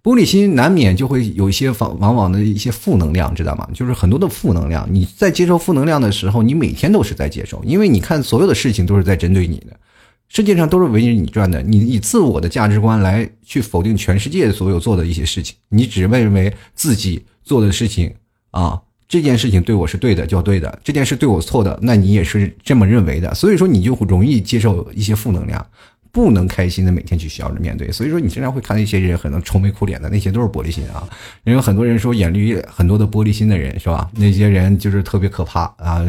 [0.03, 3.65] 玻璃心难免就会有一些往往往的一些负能量，知道吗？
[3.73, 4.85] 就是很多的负能量。
[4.91, 9.79] 你在接受负能量的时候，你每天都是在接受，因为你看所有的事情都是在针对你的，
[10.27, 11.63] 世界上都是围着你转的。
[11.63, 18.13] 你以自我的价值观来去否定全世界所有做的一些事情，你只认为自己做的事情
[18.51, 18.81] 啊。
[19.13, 23.31] 这件事情对我是对的，就对的；这件事对我错的，那你也是这么认为的。
[23.35, 25.63] 所以说，你就会容易接受一些负能量。
[26.11, 27.91] 不能开心的每天去笑着面对。
[27.91, 31.07] 所以说，你经常会看到一些人可能愁眉苦脸的，那些都是玻璃心啊。
[31.43, 34.09] 因为很多人说眼里很多的玻璃心的人是吧？
[34.15, 36.03] 那些人就是特别可怕啊。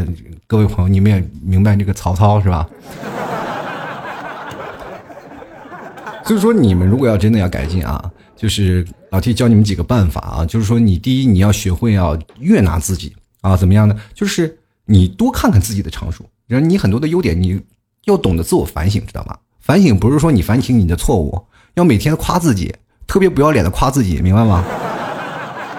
[0.47, 2.67] 各位朋友，你们也明白这个曹操是吧？
[6.25, 10.45] 所 以说，你们如果要真的要改进啊，就是老 T 教你们几个办法啊。
[10.45, 13.95] 就是说，你第一你要学会要悦纳自己啊，怎么样呢？
[14.15, 17.61] 就是你多看看自己的长处，然后你很多的优点，你
[18.05, 19.37] 要懂得自我反省，知道吗？
[19.61, 21.41] 反省不是说你反省你的错误，
[21.75, 22.75] 要每天夸自己，
[23.07, 24.65] 特别不要脸的夸自己，明白吗？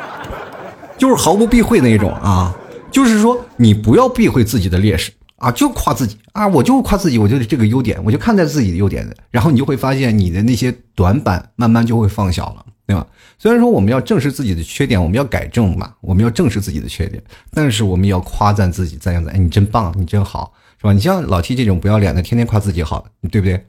[0.97, 2.55] 就是毫不避讳那种啊，
[2.89, 5.11] 就是说你不要避讳自己的劣势。
[5.37, 6.47] 啊，就夸自己啊！
[6.47, 13.05] 我就夸自己，我觉得这个优点，我就看待自己的优点的，然后你就会发现你的那些短板慢慢就会放小了，对吧？
[13.37, 17.21] 虽然说我们要正视自己的缺点，我们要改正嘛，我们要正视自己的缺点，
[17.53, 20.93] 但是我们要夸赞自己，赞扬赞，哎，你真棒，你真好，是吧？
[20.93, 23.65] 你像老 T 这种不要脸的，天天夸自己好，对不对？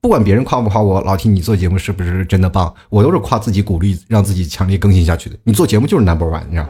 [0.00, 2.74] 不管别人夸不夸我，老 T 你做节目是不是真的棒？
[2.88, 5.36] 我都是夸自己，鼓励让自己强烈更新下去的。
[5.44, 6.66] 你做节目就是 number one，你知道，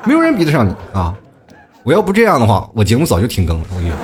[0.06, 1.14] 没有人比得上你啊！
[1.86, 3.66] 我要不这样的话，我节目早就停更了。
[3.70, 3.96] 我跟你说，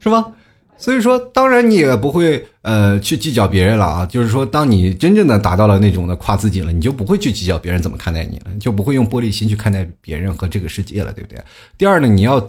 [0.02, 0.32] 是吧？
[0.76, 4.04] 所以说，当然你也不会呃去计较别人了啊。
[4.04, 11.40] 就是说，当你真正的达到了那种的夸自己了，你就不会去计较别人怎么看待你了，就不会用玻璃心去看待别人和这个世界了，对不对？
[11.78, 12.44] 第二呢，你要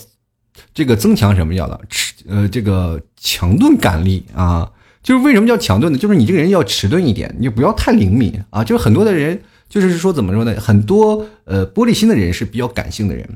[0.74, 4.68] 这个增强什么叫的迟呃这个强钝感力啊？
[5.04, 6.00] 就是为什么叫强钝呢？
[6.00, 8.64] 就是你这个人要迟钝一点，你就不要太灵敏啊。
[8.64, 9.40] 就是很多的人。
[9.74, 10.54] 就是说，怎么说呢？
[10.62, 13.28] 很多呃玻璃心的人是比较感性的人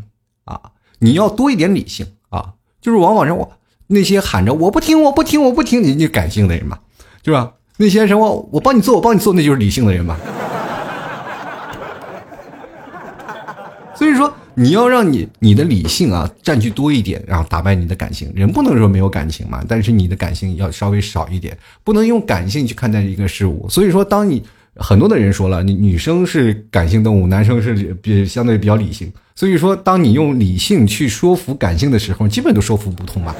[0.45, 0.62] 啊，
[1.00, 2.54] 你要多一点理性啊。
[2.80, 3.54] 就是往往让我
[3.88, 6.78] 那些喊着我不听我不听我不听，你你感性的人嘛，
[7.23, 7.54] 对吧？
[7.78, 10.15] 那些什么我帮你做我帮你做，那就是理性的人嘛。
[13.97, 18.32] 所以说，你要让你你的理性啊占据多一点，然后打败你的感性。
[18.36, 23.67] 人不能说没有感情嘛，但是你的感性要稍微少一点，不能用感性去看待一个事物。
[23.67, 24.43] 所以说，当你。
[24.80, 29.12] 很多的人说了，女女生是感性动物，男生是比相对比较理性。
[29.36, 33.36] 所以说，当你用理性去说服感性的时候，基本都说服不通吧？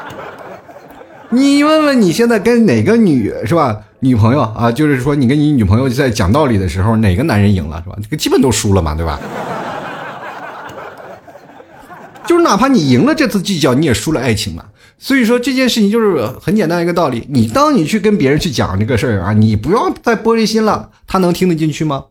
[1.30, 3.78] 你问问你现在跟哪个女是吧？
[4.00, 7.96] 女朋友啊，就是说你跟你女朋友在讲道理的时候，哪个男人赢了是吧？
[8.02, 9.20] 这个基本都输了嘛，对吧？
[12.26, 14.64] 就是哪怕你赢了这次计较，你也输了爱情嘛。
[15.02, 17.24] 所以说这件事情就是很简单一个道理。
[17.30, 20.90] 你当你去跟别人去讲这个事儿啊，你不要再玻璃心了。
[21.06, 22.04] 他能听得进去吗？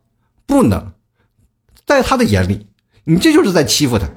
[0.47, 0.91] 不能。
[1.85, 2.65] 在他的眼里，
[3.03, 4.07] 你这就是在欺负他，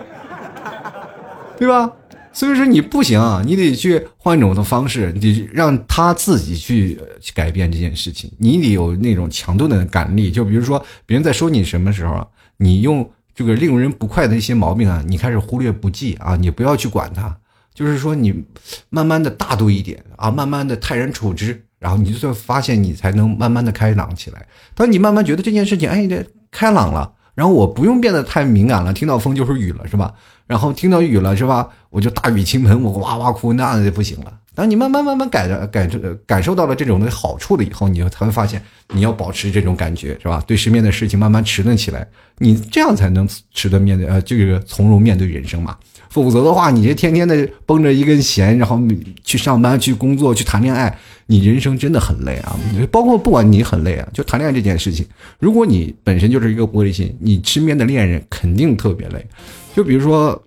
[1.60, 1.92] 对吧？
[2.32, 6.98] 所以说你不行，你得去换一种的方式，你得让他自己去
[7.34, 8.32] 改变这件事情。
[8.38, 10.32] 你得有那种强度的感力。
[10.32, 12.26] 就比如说，别人在说你什么时候，
[12.56, 13.12] 你用。
[13.36, 17.36] 这个令人不快的一些毛病啊，你开始忽略不计啊，你不要去管它，
[17.74, 18.46] 就是说你
[18.90, 24.48] 慢慢的大度一点啊，慢慢的泰然处之，然后你就会发现你才能慢慢的开朗起来。
[24.74, 26.08] 当你慢慢觉得这件事情，哎，
[26.50, 30.14] 开朗了，然后我不用变得太敏感了，听到风就是雨了，是吧？
[30.48, 31.70] 然后听到雨了，是吧？
[31.90, 34.32] 我就大雨倾盆，我哇哇哭，那就不行了。
[34.56, 38.62] 当你慢慢慢慢改着感受感受到了这种的好处了以后，你才会发现
[38.94, 40.42] 你要保持这种感觉是吧？
[40.48, 45.78] 对身边的事情慢慢迟钝起来，你这样才能迟钝面对呃，这个从容面对人生嘛。
[46.10, 48.80] 否则的话，你这天天的绷着一根弦，然后
[49.24, 52.56] 去上班、去工作、去谈恋爱，你人生真的很累啊。
[52.90, 55.06] 包括不管你很累啊，就谈恋爱这件事情，
[55.38, 59.28] 如果你本身就是一个玻璃心，你身边的恋人肯定特别累。
[59.76, 60.42] 就比如说。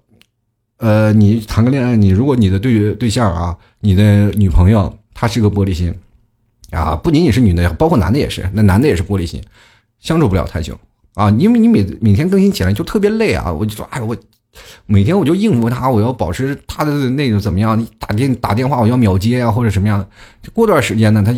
[0.79, 5.93] 呃，你谈个恋爱，你如果你的对对象啊，你的女朋友她是个玻璃心，
[6.71, 9.43] 啊，不仅仅是女的，包括男的也是，那男的也是玻璃心，
[9.99, 10.79] 相处不了太久
[11.15, 14.17] 啊，因为你每每天更新起来就特别累啊，我就说，哎，我
[14.87, 20.09] 每天我就应付他，我要保持他的那个怎么样，你打电打电话我要秒接啊，或者什么样的，
[20.53, 21.35] 过段时间呢，他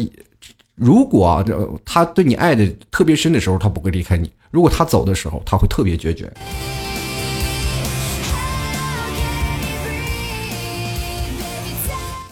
[0.74, 1.42] 如果
[1.84, 6.30] 他对你爱的特别深的时候，他不会离开你；如果他走的时候，他会特别决绝。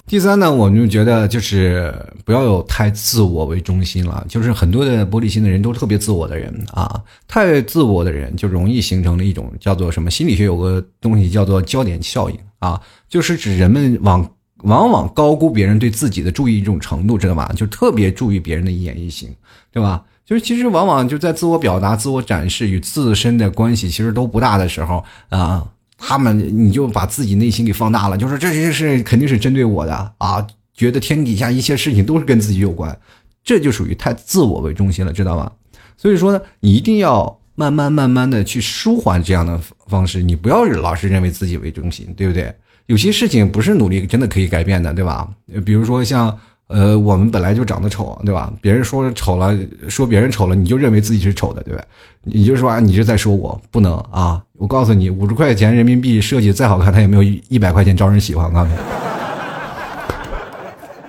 [0.08, 1.94] 第三呢，我们就觉得就是
[2.24, 4.24] 不要有太自我为中心了。
[4.26, 10.10] 就是很多的玻璃心的人都特别自我的人啊，太自我的人就容易形成了一种叫做什么？
[10.10, 14.26] 心理学有个东西叫做焦点效应啊，就是指人们往
[14.62, 17.52] 往往高估别人对自己的注意这种程度，知道吧？
[17.54, 19.28] 就特别注意别人的一言一行，
[19.70, 20.02] 对吧？
[20.24, 25.66] 就是其实往往就在自我表达、自我展示与自身的关系其实都不大的时候啊。
[25.98, 32.96] 他们，你就把自己内心给放大了，就是这些事肯定是针对我的啊，觉得天底下一切事情都是跟自己有关，
[33.42, 35.50] 这就属于太自我为中心了，知道吗？
[35.96, 42.54] 所以说呢，你一定要慢慢慢慢的去舒缓这样的方式，你不要老是认为自己为中心，对不对？
[42.86, 45.28] 有些事情不是努力真的可以改变的，对吧？
[45.66, 46.38] 比如说像
[46.68, 48.52] 呃，我们本来就长得丑，对吧？
[48.60, 49.56] 别人说丑了，
[49.88, 51.82] 说别人丑了，你就认为自己是丑的，对吧？
[52.22, 54.42] 你就说啊，你是在说我不能啊！
[54.58, 58.76] 我告诉你，五十块钱人民币设计再好看，它也没有一百块钱招人喜欢，我告诉你，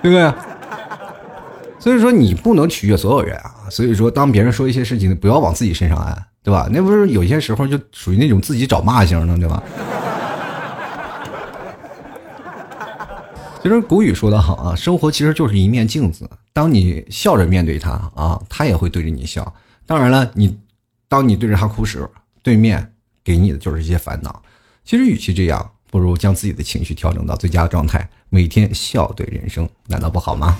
[0.02, 0.32] 对不对？
[1.78, 3.68] 所以说你不能取悦所有人啊！
[3.68, 6.68] 所以说，当别人说一些事情，不要往自己身上安，对吧？
[6.72, 9.62] 那不是有些时候就属于那种自己找骂型的，对吧？
[13.62, 16.28] 其实古语说的好啊，生活其实就是一面镜子。
[16.50, 19.54] 当你笑着面对它啊，它也会对着你笑。
[19.84, 20.58] 当然了，你
[21.08, 22.08] 当你对着他哭时，
[22.42, 24.42] 对面给你的就是一些烦恼。
[24.82, 30.56] 其实与其这样，不如将自己的情绪调整到最佳状态，每天笑对人生，难道不好吗？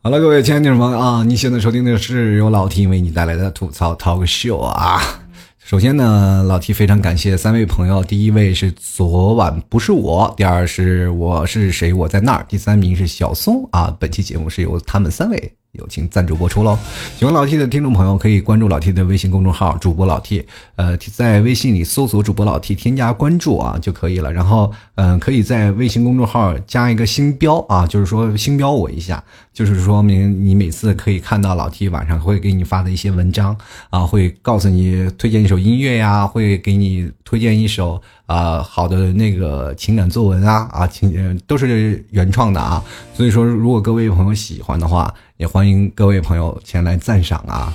[0.00, 5.23] 好了，各位亲爱的听众朋友啊，你现在收听的是由老 T 为你带来的吐槽 Talk Show 啊。
[5.64, 8.04] 首先呢，老 T 非常感谢三位朋友。
[8.04, 13.96] 第一位是昨晚不是我，第二是我是谁我在那儿，第三名是小松啊。
[13.98, 15.54] 本期节目是由他们三位。
[15.74, 16.78] 友情赞助播出喽！
[17.16, 20.46] 喜欢老 T 的听众朋友可以关注老 T 的微信公众号“主播老 T”，
[20.76, 24.32] 呃，在微信里搜索“主播老 T”，添加关注啊就可以了。
[24.32, 29.22] 然后，嗯，可以在微信公众号加一个星标啊，就是说星标我一下，
[29.52, 33.56] 就是说明你每次可以看到老 T 晚上会给你发的一些文章
[33.90, 42.80] 啊，会告诉你推荐一首音乐呀，会给你推荐一首啊好的那个情感作文啊啊情都是原创的啊。
[43.12, 45.12] 所以说，如果各位朋友喜欢的话。
[45.36, 47.74] 也欢迎各位朋友前来赞赏啊！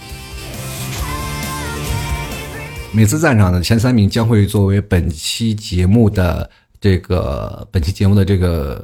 [2.94, 6.50] 每次赞赏的前三名将会作为本期节目的
[6.80, 8.82] 这个本期节目的这个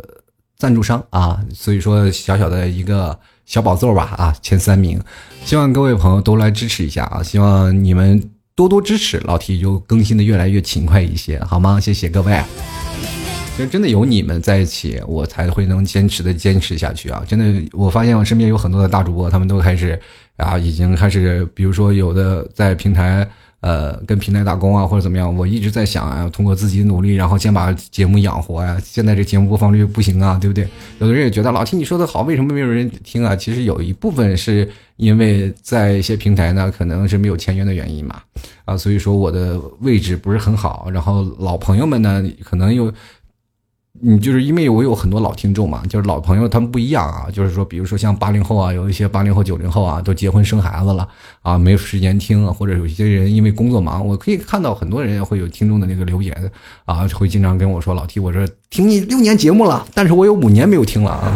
[0.58, 5.00] 赞助商啊，所以说小小的一个小宝座吧啊，前三名，
[5.46, 7.24] 希望各位朋友都来支持一下啊！
[7.24, 11.80] 希望你们多多支持老 T，就更新的越来越勤快一些，好吗？
[11.80, 12.44] 谢谢各位。
[13.56, 17.24] 其实真的有你们在一起，我才会能坚持的坚持下去啊！
[17.26, 19.98] 真的，我发现我身边有很多的大主播，他们都开始
[20.36, 23.26] 啊，已经开始，比如说有的在平台，
[23.62, 25.34] 呃，跟平台打工啊，或者怎么样。
[25.34, 28.78] 我一直在想啊，通过自己努力，然后先把节目养活呀。
[28.84, 30.68] 现在这节目播放率不行啊，对不对？
[31.00, 33.34] 有的人也觉得老听你说的好，为什么没有人听啊？
[33.38, 38.22] 其实有一部分是因为在一些平台呢，可能是没有签约的原因嘛，
[38.66, 40.90] 啊，所以说我的位置不是很好。
[40.92, 42.94] 然后老朋友们呢，可能又。
[44.02, 47.28] 你就是因为我有很多老听众嘛，就是老朋友，他们不一样啊。
[47.32, 51.08] 就是说，比如说像八零后啊，有一些八零后、九零后啊，都结婚生孩子了
[51.42, 56.36] 啊，没有时间听啊，或者有些人因为工作忙，我可以看到很多人会有听众的那个留言
[56.84, 61.32] 啊，会经常跟我说：“老 T，我说听你六年节目了，但是我有五年没有听了啊。”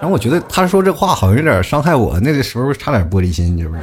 [0.00, 3.80] 然后我觉得他说这话好像有点伤害我，那个时候差点玻璃心，你知不是？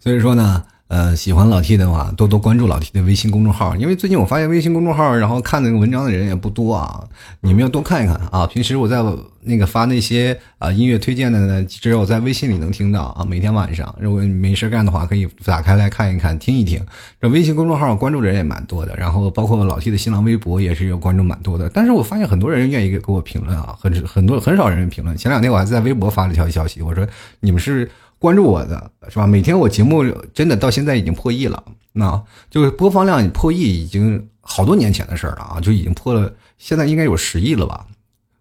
[0.00, 3.76] 所以说呢，呃，喜欢老 T 的话，多多关注老 T 的微信公众号。
[3.76, 7.04] 因为最近我发现微信公众号，然后看那个文章的人也不多啊。
[7.42, 8.46] 你们要多看一看啊。
[8.46, 8.96] 平时我在
[9.42, 13.24] 那个发那些啊音乐推荐的呢，只有在微信里能听到啊。
[13.28, 16.84] 每天晚上，如果没事干的话，可以打开来看一看，听一听。
[17.20, 21.68] 这微信公众号关注人也蛮多的，然后包括老 T 的新浪微博也是有关注蛮多的。
[21.68, 25.14] 但是我发现很多人愿意给给我评论啊，很很多很少人评论。
[25.14, 27.06] 前两天我还在微博发了一条消息，我说
[27.40, 27.88] 你们是。
[28.20, 29.26] 关注我的是吧？
[29.26, 30.04] 每天我节目
[30.34, 37.86] 真的到现在已经破亿了，那就是播放量破亿已经好多年前的事了啊，就已经破了，现在应该有十亿了吧？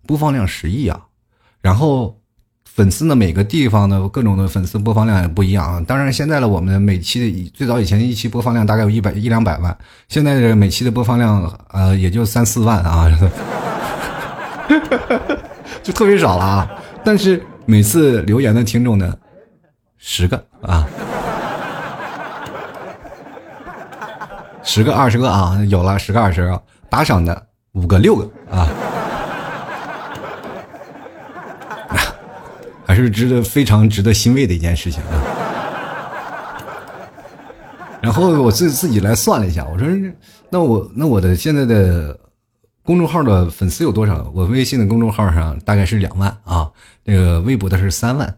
[0.05, 0.99] 播放量十亿啊！
[1.61, 2.19] 然后
[2.65, 5.81] 粉丝呢，每个地方的各种的粉丝播放量也不一样啊。
[5.87, 9.77] 当然，现在的我们每期的最早以前一期播放量大概有一百一两百万，
[10.09, 13.09] 现在的每期的播放量呃也就三四万啊，
[15.81, 16.69] 就特别少了啊。
[17.05, 19.15] 但是每次留言的听众呢？
[20.01, 20.87] 十个啊，
[24.63, 28.65] 十个二十个啊，有了十个二十个打赏的五个六个啊，
[32.87, 35.21] 还是值得非常值得欣慰的一件事情啊。
[38.01, 39.85] 然后我自自己来算了一下，我说
[40.49, 42.17] 那我那我的现在的
[42.83, 44.31] 公众号的粉丝有多少？
[44.33, 46.71] 我微信的公众号上大概是两万啊，
[47.03, 48.37] 那个微博的是三万，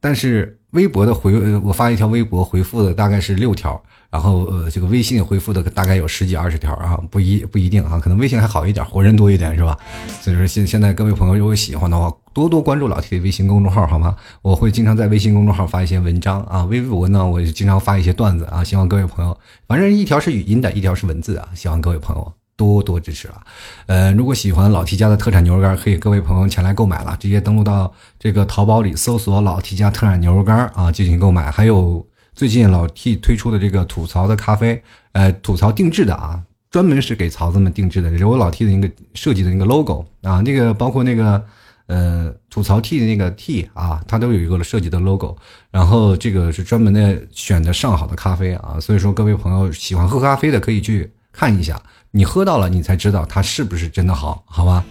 [0.00, 0.58] 但是。
[0.72, 3.80] 微博的回，我发一条微博回复的大概是六条，
[4.10, 9.78] 然后呃，这个微信回复的大概有十几二十条啊，不一不一定啊，可能微信还好一点，活人多一点是吧？
[10.20, 14.14] 所以说现现在各位朋友如果喜欢的话，多多关注老 T 的微信公众号好吗？
[14.42, 23.42] 我会经常在微信公众号发一些文章啊，微博呢我就经常发一些段子啊，希望各位朋友，反正一条是语音的，一条是文字啊，希望各位朋友多多支持啊！
[23.86, 31.50] 呃，如果喜欢老 T 家的特产牛肉干，可以各位朋友前来购买了，直接登录到这个淘宝里搜索“老 T 家特产牛肉干”啊进行购买。
[31.50, 32.04] 还有
[32.34, 34.82] 最近老 T 推出的这个吐槽的咖啡，
[35.12, 41.44] 呃，吐槽定制的啊，专门是给槽子们定制的，是我老 T 的那个设计的那个 logo 啊，那个包括那个
[41.88, 45.36] 呃吐槽 T 的那个 T 啊，它都有一个设计的 logo。
[45.70, 51.78] 然后这个是专门的选的上好的咖啡啊，所以说各位朋友喜欢喝咖啡的可以去看一下。
[52.16, 54.82] 你喝到了，你才知道它是不是真的好，好吧？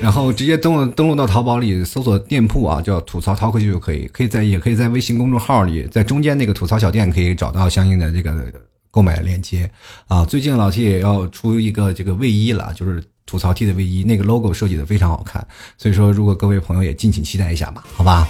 [0.00, 8.50] 然后直接登录登录到淘宝里搜索店铺啊，叫吐槽淘客就可以，可以在也可以在微信公众号里，在中间那个吐槽小店可以找到相应的这个
[8.90, 9.70] 购买链接
[10.08, 10.24] 啊。
[10.24, 15.46] 最近老 T 也要出一个这个卫衣了，就是吐槽 T 的卫衣，那个 logo 设计的非常好看，
[15.76, 18.26] 所以说如果各位朋友也敬请期待一下吧，好吧？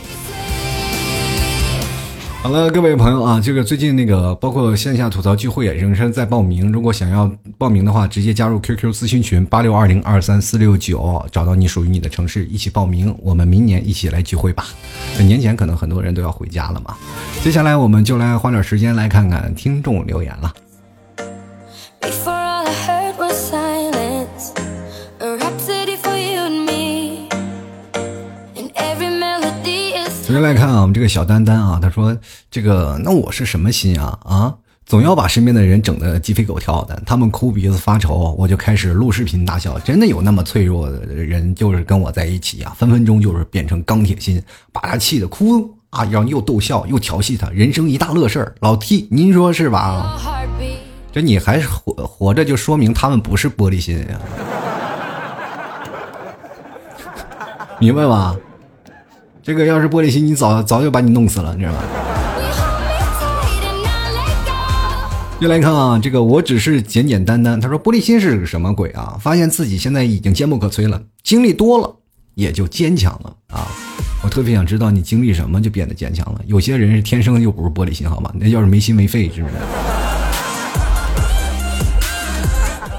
[2.42, 6.72] 好了，各位朋友啊，这个最近那个包括线下吐槽聚会也仍然在报名。
[6.72, 13.14] 如果想要报名的话，直接加入 QQ 咨询群八六二零二三四六九，找到你属于你的城市，一起报名。
[13.20, 14.66] 我们明年一起来聚会吧。
[15.20, 16.96] 年前可能很多人都要回家了嘛。
[17.44, 20.52] 接下来我们就来花点时间来看看听众留言了。
[30.32, 32.16] 首先来看啊，我们这个小丹丹啊，他说
[32.50, 34.54] ：“这个那我是什么心啊啊，
[34.86, 39.78] 总要把身边的人整的鸡飞狗跳的，他们哭鼻子发愁，我就开始录视频大笑。
[39.80, 48.54] 真的有那么脆弱的人，就是跟我在一起啊，分分钟就是变成钢铁心，把他气的哭啊，然后又逗笑又调戏他，人生一大乐事儿。
[48.60, 50.18] 老 T，您说是吧？
[51.12, 54.18] 这你还活活着，就说明他们不是玻璃心呀，
[57.78, 58.34] 明白吧？”
[59.42, 61.78] 这个要是玻璃心，你早早就把你弄死了，你知道吗？
[65.40, 67.60] 又来看啊，这个我只是简简单单。
[67.60, 69.18] 他说玻璃心是个什么鬼啊？
[69.20, 71.92] 发现自己现在已经坚不可摧了，经历多了
[72.34, 73.66] 也就坚强了啊！
[74.22, 76.40] 我特别想知道你经历什么就变得坚强了。
[76.46, 78.30] 有些人是天生就不是玻璃心，好吗？
[78.38, 79.54] 那要是没心没肺，是不是？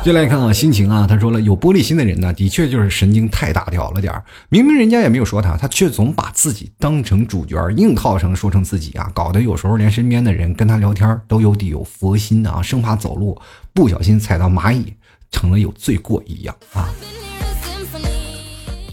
[0.03, 4.21] 接来看啊，心情啊，他说了，有玻璃心的人呢，的确就是神经太大条了点儿。
[4.49, 13.39] 明明人家也没有说他，他却总把自己当成主角，硬套成说成自己啊，搞得有时候连身边的人跟他聊天都有底有佛心啊，生怕走路
[13.71, 14.93] 不小心踩到蚂蚁，
[15.31, 16.89] 成了有罪过一样啊。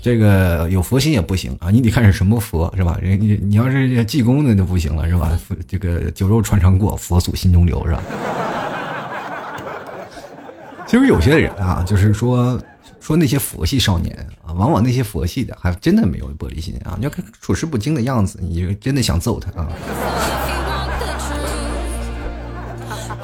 [0.00, 2.96] 这个有佛心也不行啊，你得看是什么佛是吧？
[3.02, 5.36] 人你你要是济公的就不行了是吧？
[5.66, 8.02] 这个酒肉穿肠过，佛祖心中留是吧？
[10.91, 12.61] 其实有些人啊，就是说
[12.99, 14.12] 说那些佛系少年
[14.45, 16.97] 啊，往往那些佛系的还真的没有玻璃心啊。
[16.99, 19.68] 你要看处事不惊的样子，你就真的想揍他啊。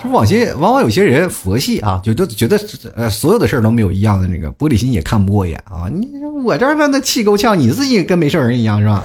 [0.01, 2.57] 就往些往往有些人佛系啊，就都觉得
[2.95, 5.89] 呃所有的事儿都没有一样的那个玻璃心也看不过眼啊。
[5.93, 6.09] 你
[6.45, 9.03] 我这儿让他气够呛，你自己跟没事人一样是吧？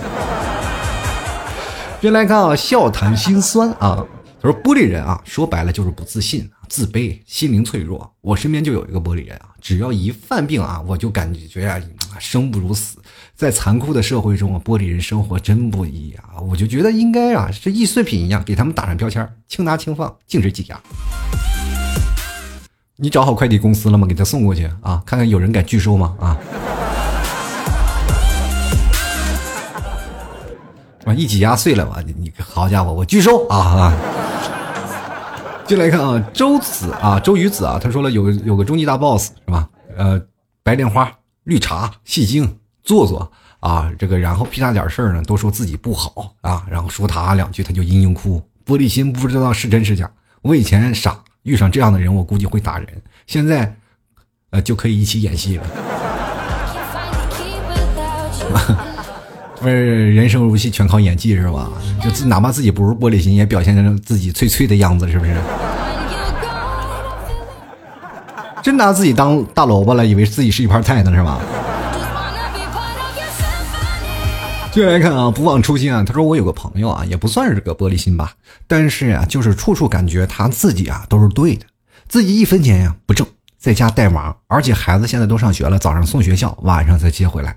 [2.00, 4.06] 别来看啊，笑谈心酸啊。
[4.40, 6.48] 他说玻璃人啊，说白了就是不自信。
[6.72, 8.10] 自卑，心灵脆弱。
[8.22, 11.78] 我身边就有一个玻璃人啊，只要一犯病啊，我就感觉啊，
[12.18, 12.98] 生不如死。
[13.36, 16.40] 在残酷的社会中啊，玻璃人生活真不易啊。
[16.40, 20.82] 我就觉得应该啊，是易碎品一样，给他们打上标签，轻拿轻放，禁止挤压。
[22.96, 24.08] 你找好快递公司了吗？
[24.08, 26.16] 给他送过去啊，看看有人敢拒收吗？
[26.22, 26.38] 啊，
[31.04, 32.02] 啊，一挤压碎了吧？
[32.06, 33.94] 你你好家伙，我拒收啊啊！
[35.72, 39.70] 进来看啊，周子啊，周瑜子啊，他说了有有个终极大 boss 是吧？
[39.96, 40.22] 呃，
[40.64, 41.10] 白莲花、
[41.46, 50.12] 绿茶、戏精、做作啊，这个然后屁大点事儿呢，都说自己不好啊，然后说他两句他就嘤嘤哭，玻璃心不知道是真是假。
[50.42, 53.74] 我以前傻，遇上这样的人我估计会打人，现在
[54.50, 55.66] 呃就可以一起演戏了。
[59.62, 61.70] 不是人生如戏，全靠演技是吧？
[62.04, 65.36] 就自哪怕自己不是玻璃心，也表现成自己脆脆的样子，是不是？
[68.64, 71.40] 真拿自己当大萝卜了，以为自己是一盘菜呢，是吧？
[74.72, 78.32] 接下来看啊，不忘初心啊，他说我有个朋友啊，也不算是个玻璃心吧，
[78.68, 81.66] 但是啊，就是处处感觉他自己啊都是对的，
[82.08, 83.28] 自己一分钱呀不挣，
[83.60, 87.56] 在家带娃，而且孩子现在都上学了，早上送学校，晚上再接回来。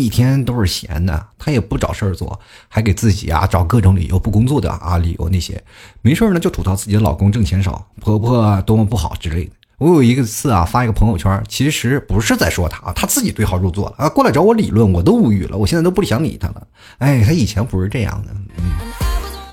[0.00, 5.62] 一天都是闲的，他也不找事儿做，还给自己啊找各种理由不工作的啊理由那些，
[6.00, 9.52] 没事呢就吐槽自己的老公挣钱少，婆婆多么不好之类的。
[9.78, 16.66] 我有一个次啊发一个朋友圈，其实不是在说他，他自己对号入座了啊，过来找我理论，我都无语了，我现在都不想理他了。
[16.98, 18.64] 哎，他以前不是这样的，嗯，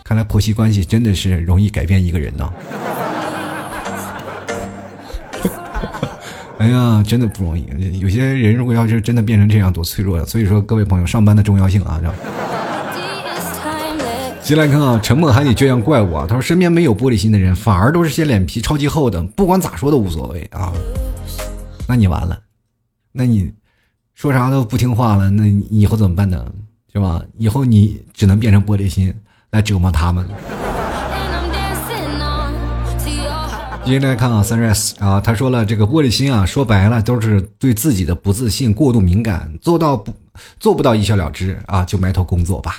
[0.04, 2.54] 看来婆媳关系真的是容易改变一个人呢。
[6.60, 7.66] 哎呀，真的不容易。
[8.00, 10.26] 有些人如果要是真的变成这样，多脆弱呀！
[10.26, 12.02] 所以说，各位朋友，上班的重要性啊，
[14.44, 16.26] 进来看啊，沉默还得倔强怪物啊。
[16.28, 20.74] 他说，身边没有玻璃心的人，反而都是些脸皮超级厚的，不管咋说都无所谓啊。
[21.88, 22.38] 那你完了，
[23.14, 23.54] 那你
[24.14, 26.46] 说啥都不听话了，那以后怎么办呢？
[26.92, 27.24] 是吧？
[27.38, 29.14] 以后你只能变成玻璃心
[29.52, 30.28] 来折磨他们。
[33.90, 40.14] 接下来看啊，Sunrise 啊，他说了，这个玻璃心啊，说白了都是对自己的不自信过度敏感，做到不
[40.60, 42.76] 做不到一笑了之啊，就埋头工作吧。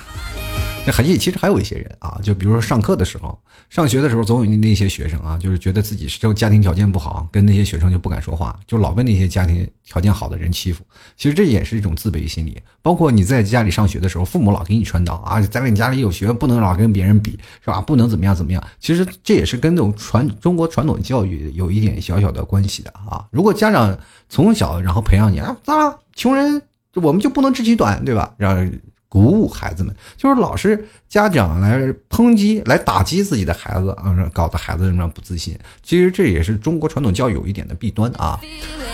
[0.83, 3.37] 这还其实还有一些人啊，就比如说上课的时候，
[3.69, 10.83] 上学的时候，总有那些学生啊，就是觉得自己是家庭条件不好，跟那些学生就不敢说话，就老被那些家庭条件好的人欺负。
[11.15, 12.59] 其实这也是一种自卑心理。
[12.81, 17.79] 包括你在家里上学的时候，父母老给你传导啊，在你家里有学，不能老跟别人比，是吧？
[17.79, 18.63] 不能怎么样怎么样。
[18.79, 23.23] 其实这也是跟这种传中国传统教育有一点小小的关系的啊。
[23.29, 23.95] 如果家长
[24.29, 25.99] 从小然后培养你啊，咋了？
[26.15, 26.59] 穷人
[26.95, 28.33] 我们就不能志气短，对吧？
[28.37, 28.71] 让。
[29.11, 35.53] 鼓舞孩子们，就是老是家长来抨击、来打击自己的孩子啊，搞得孩子那不自信。
[35.83, 38.39] 其实这也是中国传统教育有一点的弊端啊。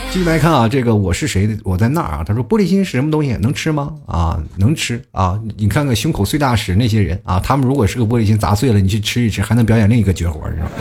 [0.09, 1.55] 继续来看啊，这个我是谁？
[1.63, 2.23] 我在那儿啊。
[2.25, 3.33] 他说：“玻璃心是什么东西？
[3.33, 3.93] 能吃吗？
[4.07, 5.39] 啊，能吃啊。
[5.55, 10.71] 你看看胸口碎大石那些人啊，他们如果是个玻璃心砸碎了，你去吃一吃，还能表演另一个绝活，是吧？”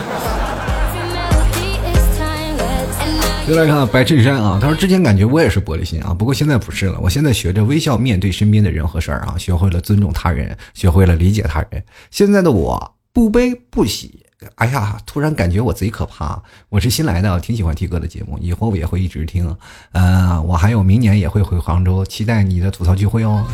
[3.47, 6.99] 再来看白衬衫啊，他说之前感觉我也是玻璃心啊，不过现在不是了。
[7.01, 11.83] 我现在学着微笑面对身边的人和事儿啊，学会了尊重他人，学会了理解他人。
[12.11, 14.25] 现在的我不悲不喜。
[14.57, 16.43] 哎呀，突然感觉我贼可怕。
[16.69, 19.57] 我是新来的，挺喜欢 T 哥的节目，以后也会一直听。
[19.93, 23.47] 嗯，我还有明年也会回杭州，期待你的吐槽聚会哦。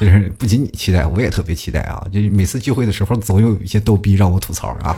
[0.00, 2.04] 就是不仅你期待，我也特别期待啊！
[2.12, 4.96] 就每次聚会的时候，总有一些逗逼让我吐槽啊。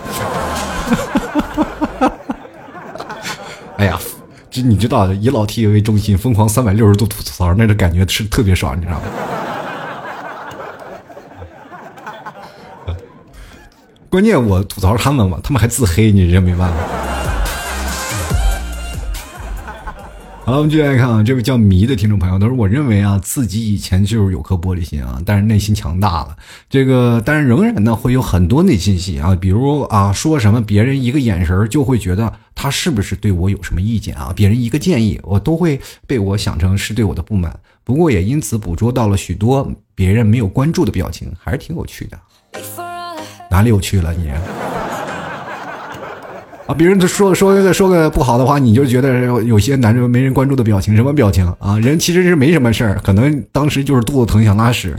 [3.77, 3.99] 哎呀，
[4.51, 9.03] 这你知道，以老 T 为中心，疯狂三百六十度吐槽，那种感觉是特别爽，你知道吗？
[14.09, 16.77] 关键我吐槽他们嘛，他们还自黑，你这没办法。
[20.47, 26.37] 好了，我们继续来看啊，这位叫迷的听众朋友，他说：“我认为啊，自己以前就是有颗玻璃心啊，但是内心强大了。
[26.71, 34.33] 这个，但是仍然呢，会有很多内心戏啊，比如啊，说什么别人一个眼神就会觉得他是不是对我有什么意见啊？
[34.37, 37.59] 别人一个建议，我都会被我想成是对我的不满。
[37.83, 42.17] 不过也因此捕捉到了许多别人没有关注的表情，还是挺有趣的。
[43.51, 44.31] 哪里有趣了你？”
[46.67, 51.79] 啊，别人说说个说个不好的话，你就觉得有些男人没人关注的表情，什么表情啊？
[51.79, 54.97] 人其实是没什么事儿，可能当时就是肚子疼想拉屎。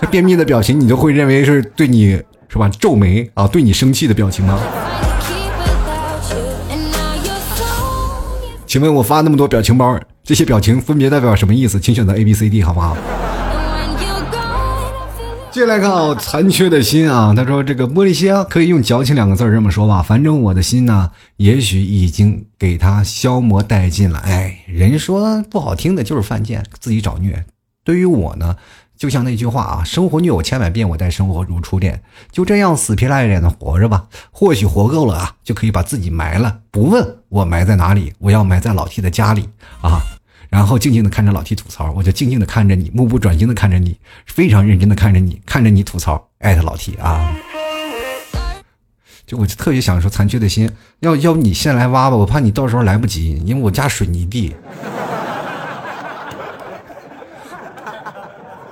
[0.00, 2.18] 这便秘的表情，你就会认为是对你
[2.48, 2.66] 是吧？
[2.80, 4.58] 皱眉啊，对你生气的表情吗？
[8.66, 11.78] 请问我发那么多表情包，这些表情分别代表什么意思？
[11.78, 12.96] 请选择 A、B、C、D，好不好？
[15.54, 24.18] 接下来看啊，残缺的心啊，他说这个玻璃心可以用矫情两个字这么说吧，反正我的心呢，也许已经给他消磨殆尽了。
[24.18, 27.44] 哎，人说不好听的就是犯贱，自己找虐。
[27.84, 28.56] 对于我呢，
[28.96, 32.02] 就像那句话啊，生活虐我千百遍，我待生活如初恋。
[32.32, 36.58] 就这样死皮赖脸的活着吧，或许活够了啊，就可以把自己埋了。
[36.72, 39.48] 不问我埋在哪里，我要埋在老 T 的家里
[39.82, 40.02] 啊。
[40.54, 47.34] 然后静静的看着老 T 吐槽，我就静静的看着你，目不转睛的看着你，非常认真的看着你，看着你吐槽，艾特老 T 啊！
[49.26, 54.54] 就我就特别想说，残缺的心，要要不你先来挖吧，我怕你到时候来不及，因为我家水泥地。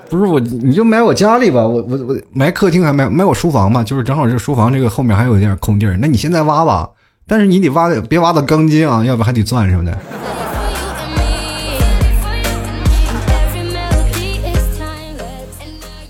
[0.08, 6.88] 不是我，你就埋我家里吧，我我我埋客厅还埋埋我书房吧，就是正好这书房这个后面还有一点空地儿，那你现在挖吧，
[7.26, 9.98] 但是你得挖的别挖到钢筋啊，要不还得钻什么的。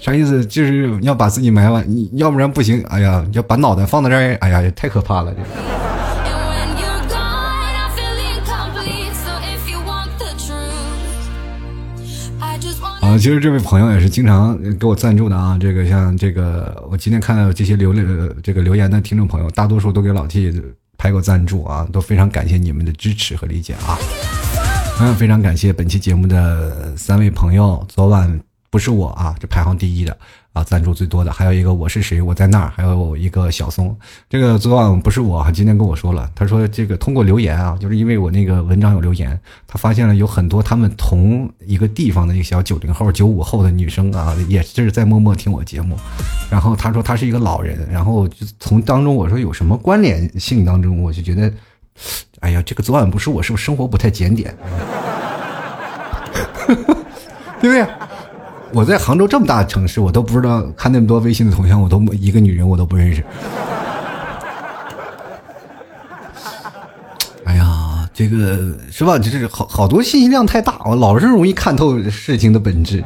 [0.02, 0.44] 啥意思？
[0.44, 2.82] 就是要把自己埋完，你要不然不行。
[2.88, 5.32] 哎呀，要把脑袋放在这儿，哎呀，也太可怕了！
[5.32, 5.42] 这。
[13.06, 15.56] 啊，其实这位朋友也是经常给我赞助的啊。
[15.60, 17.94] 这个像这个，我今天看到这些留
[18.42, 20.52] 这个留言的听众朋友，大多数都给老 T
[20.98, 23.96] 拍过赞助啊，都非常感谢你们的支持和理解啊。
[25.00, 28.51] 嗯，非常感谢本期节目的三位朋友，昨晚。
[28.72, 30.16] 不是我啊，这排行第一的
[30.54, 33.94] 啊赞助最多的，还有一个我是谁我在那儿，还有一个小松。
[34.30, 45.94] 这个昨晚不是我，今天跟我说了，他说这个通过留言啊，就是因为我那个文章有留言，他发现了有很多他们同一个地方的一个小九零后、九五后的女生啊，也是在默默听我节目。
[46.50, 51.52] 然后他说他是一个老人，然后就从当中我说有什么关联性当中，我就觉得，
[52.40, 54.56] 哎呀，这个昨晚不是我，是不是生活不太检点？
[57.60, 57.86] 对不对？
[58.74, 63.22] 我在杭州这么大的城市，我都不知道看那么多微信的头像，我都一个女人我都不认识。
[67.44, 69.18] 哎呀，这个是吧？
[69.18, 73.04] 就是好好多信息量太大，我老是容易看透事情的本质。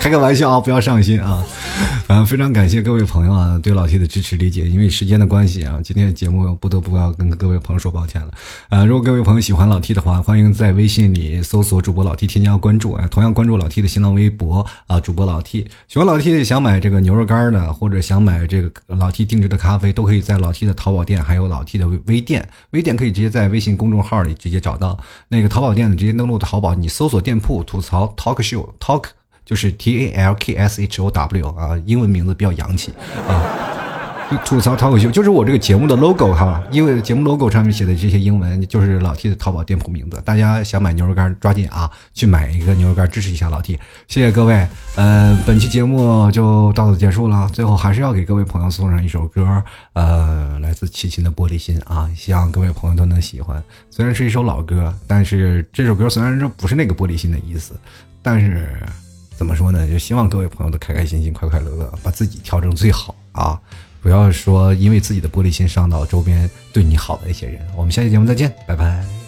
[0.00, 1.42] 开个玩笑啊，不要上心啊。
[2.06, 4.68] 啊，非常感谢各位朋友啊对老 T 的支持理解。
[4.68, 8.30] 因为时间的关系啊，今天的节目不得不要跟各位朋友说抱歉了。
[8.68, 13.08] 啊，如果各位朋友喜欢老 T 的话，欢迎在微信里搜索主播老 T 添加关注啊。
[13.10, 15.66] 同样关注老 T 的新浪微博啊，主播老 T。
[15.88, 22.46] 喜欢老 T 的想买这个牛肉干的，或者想买这个老 T 定制的咖啡，都可以在老 T 的淘宝店，还有老 T 的微店。
[22.70, 24.98] 微店可以直接在微信公众号里直接找到。
[25.28, 29.06] 那个淘宝店呢，直接登录淘宝，你搜索店铺吐槽 Talk Show Talk。
[29.44, 32.92] 就是 T A L K S H O W 啊，英文名字比较洋气
[33.28, 33.70] 啊。
[34.44, 40.20] 吐槽淘口秀就是我这个节目的 logo 哈，因为节目 logo 上面写的这些英文就是老 T 的淘宝店铺名字。
[40.24, 43.78] 大家想买牛肉干，抓紧啊，去买一个牛肉干支持一下老 T。
[44.08, 44.66] 谢谢各位，
[44.96, 47.48] 呃，本期节目就到此结束了。
[47.52, 53.62] 最后还是要给各位朋友送上一首歌，呃，来自齐秦的《玻璃心》啊，希望各位朋友都能喜欢。
[53.90, 57.78] 虽然是一首老歌，但是这首歌虽然说不是那个玻璃心的意思，
[58.22, 58.66] 但是。
[59.36, 59.86] 怎么说呢？
[59.88, 63.60] 就希望各位朋友都开开心心、快快乐乐，把自己调整最好啊！
[64.00, 67.60] 不要说因为自己的玻璃心伤到周边对你好的一些人。
[67.74, 69.23] 我们下期节目再见，拜拜。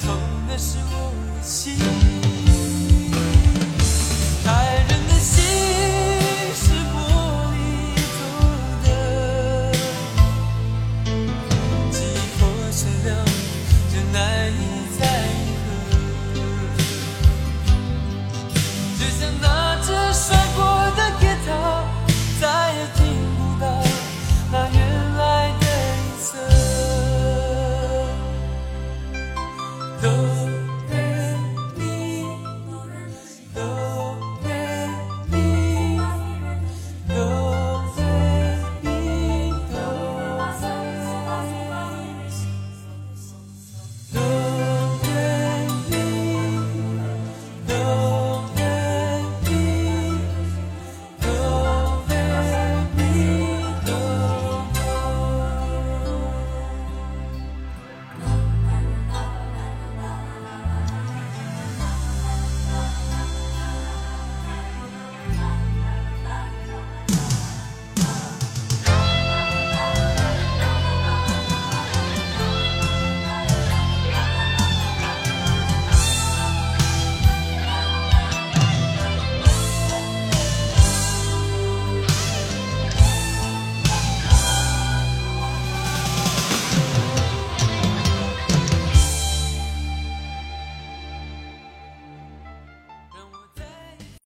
[0.00, 0.16] 痛
[0.48, 2.25] 的是我的心。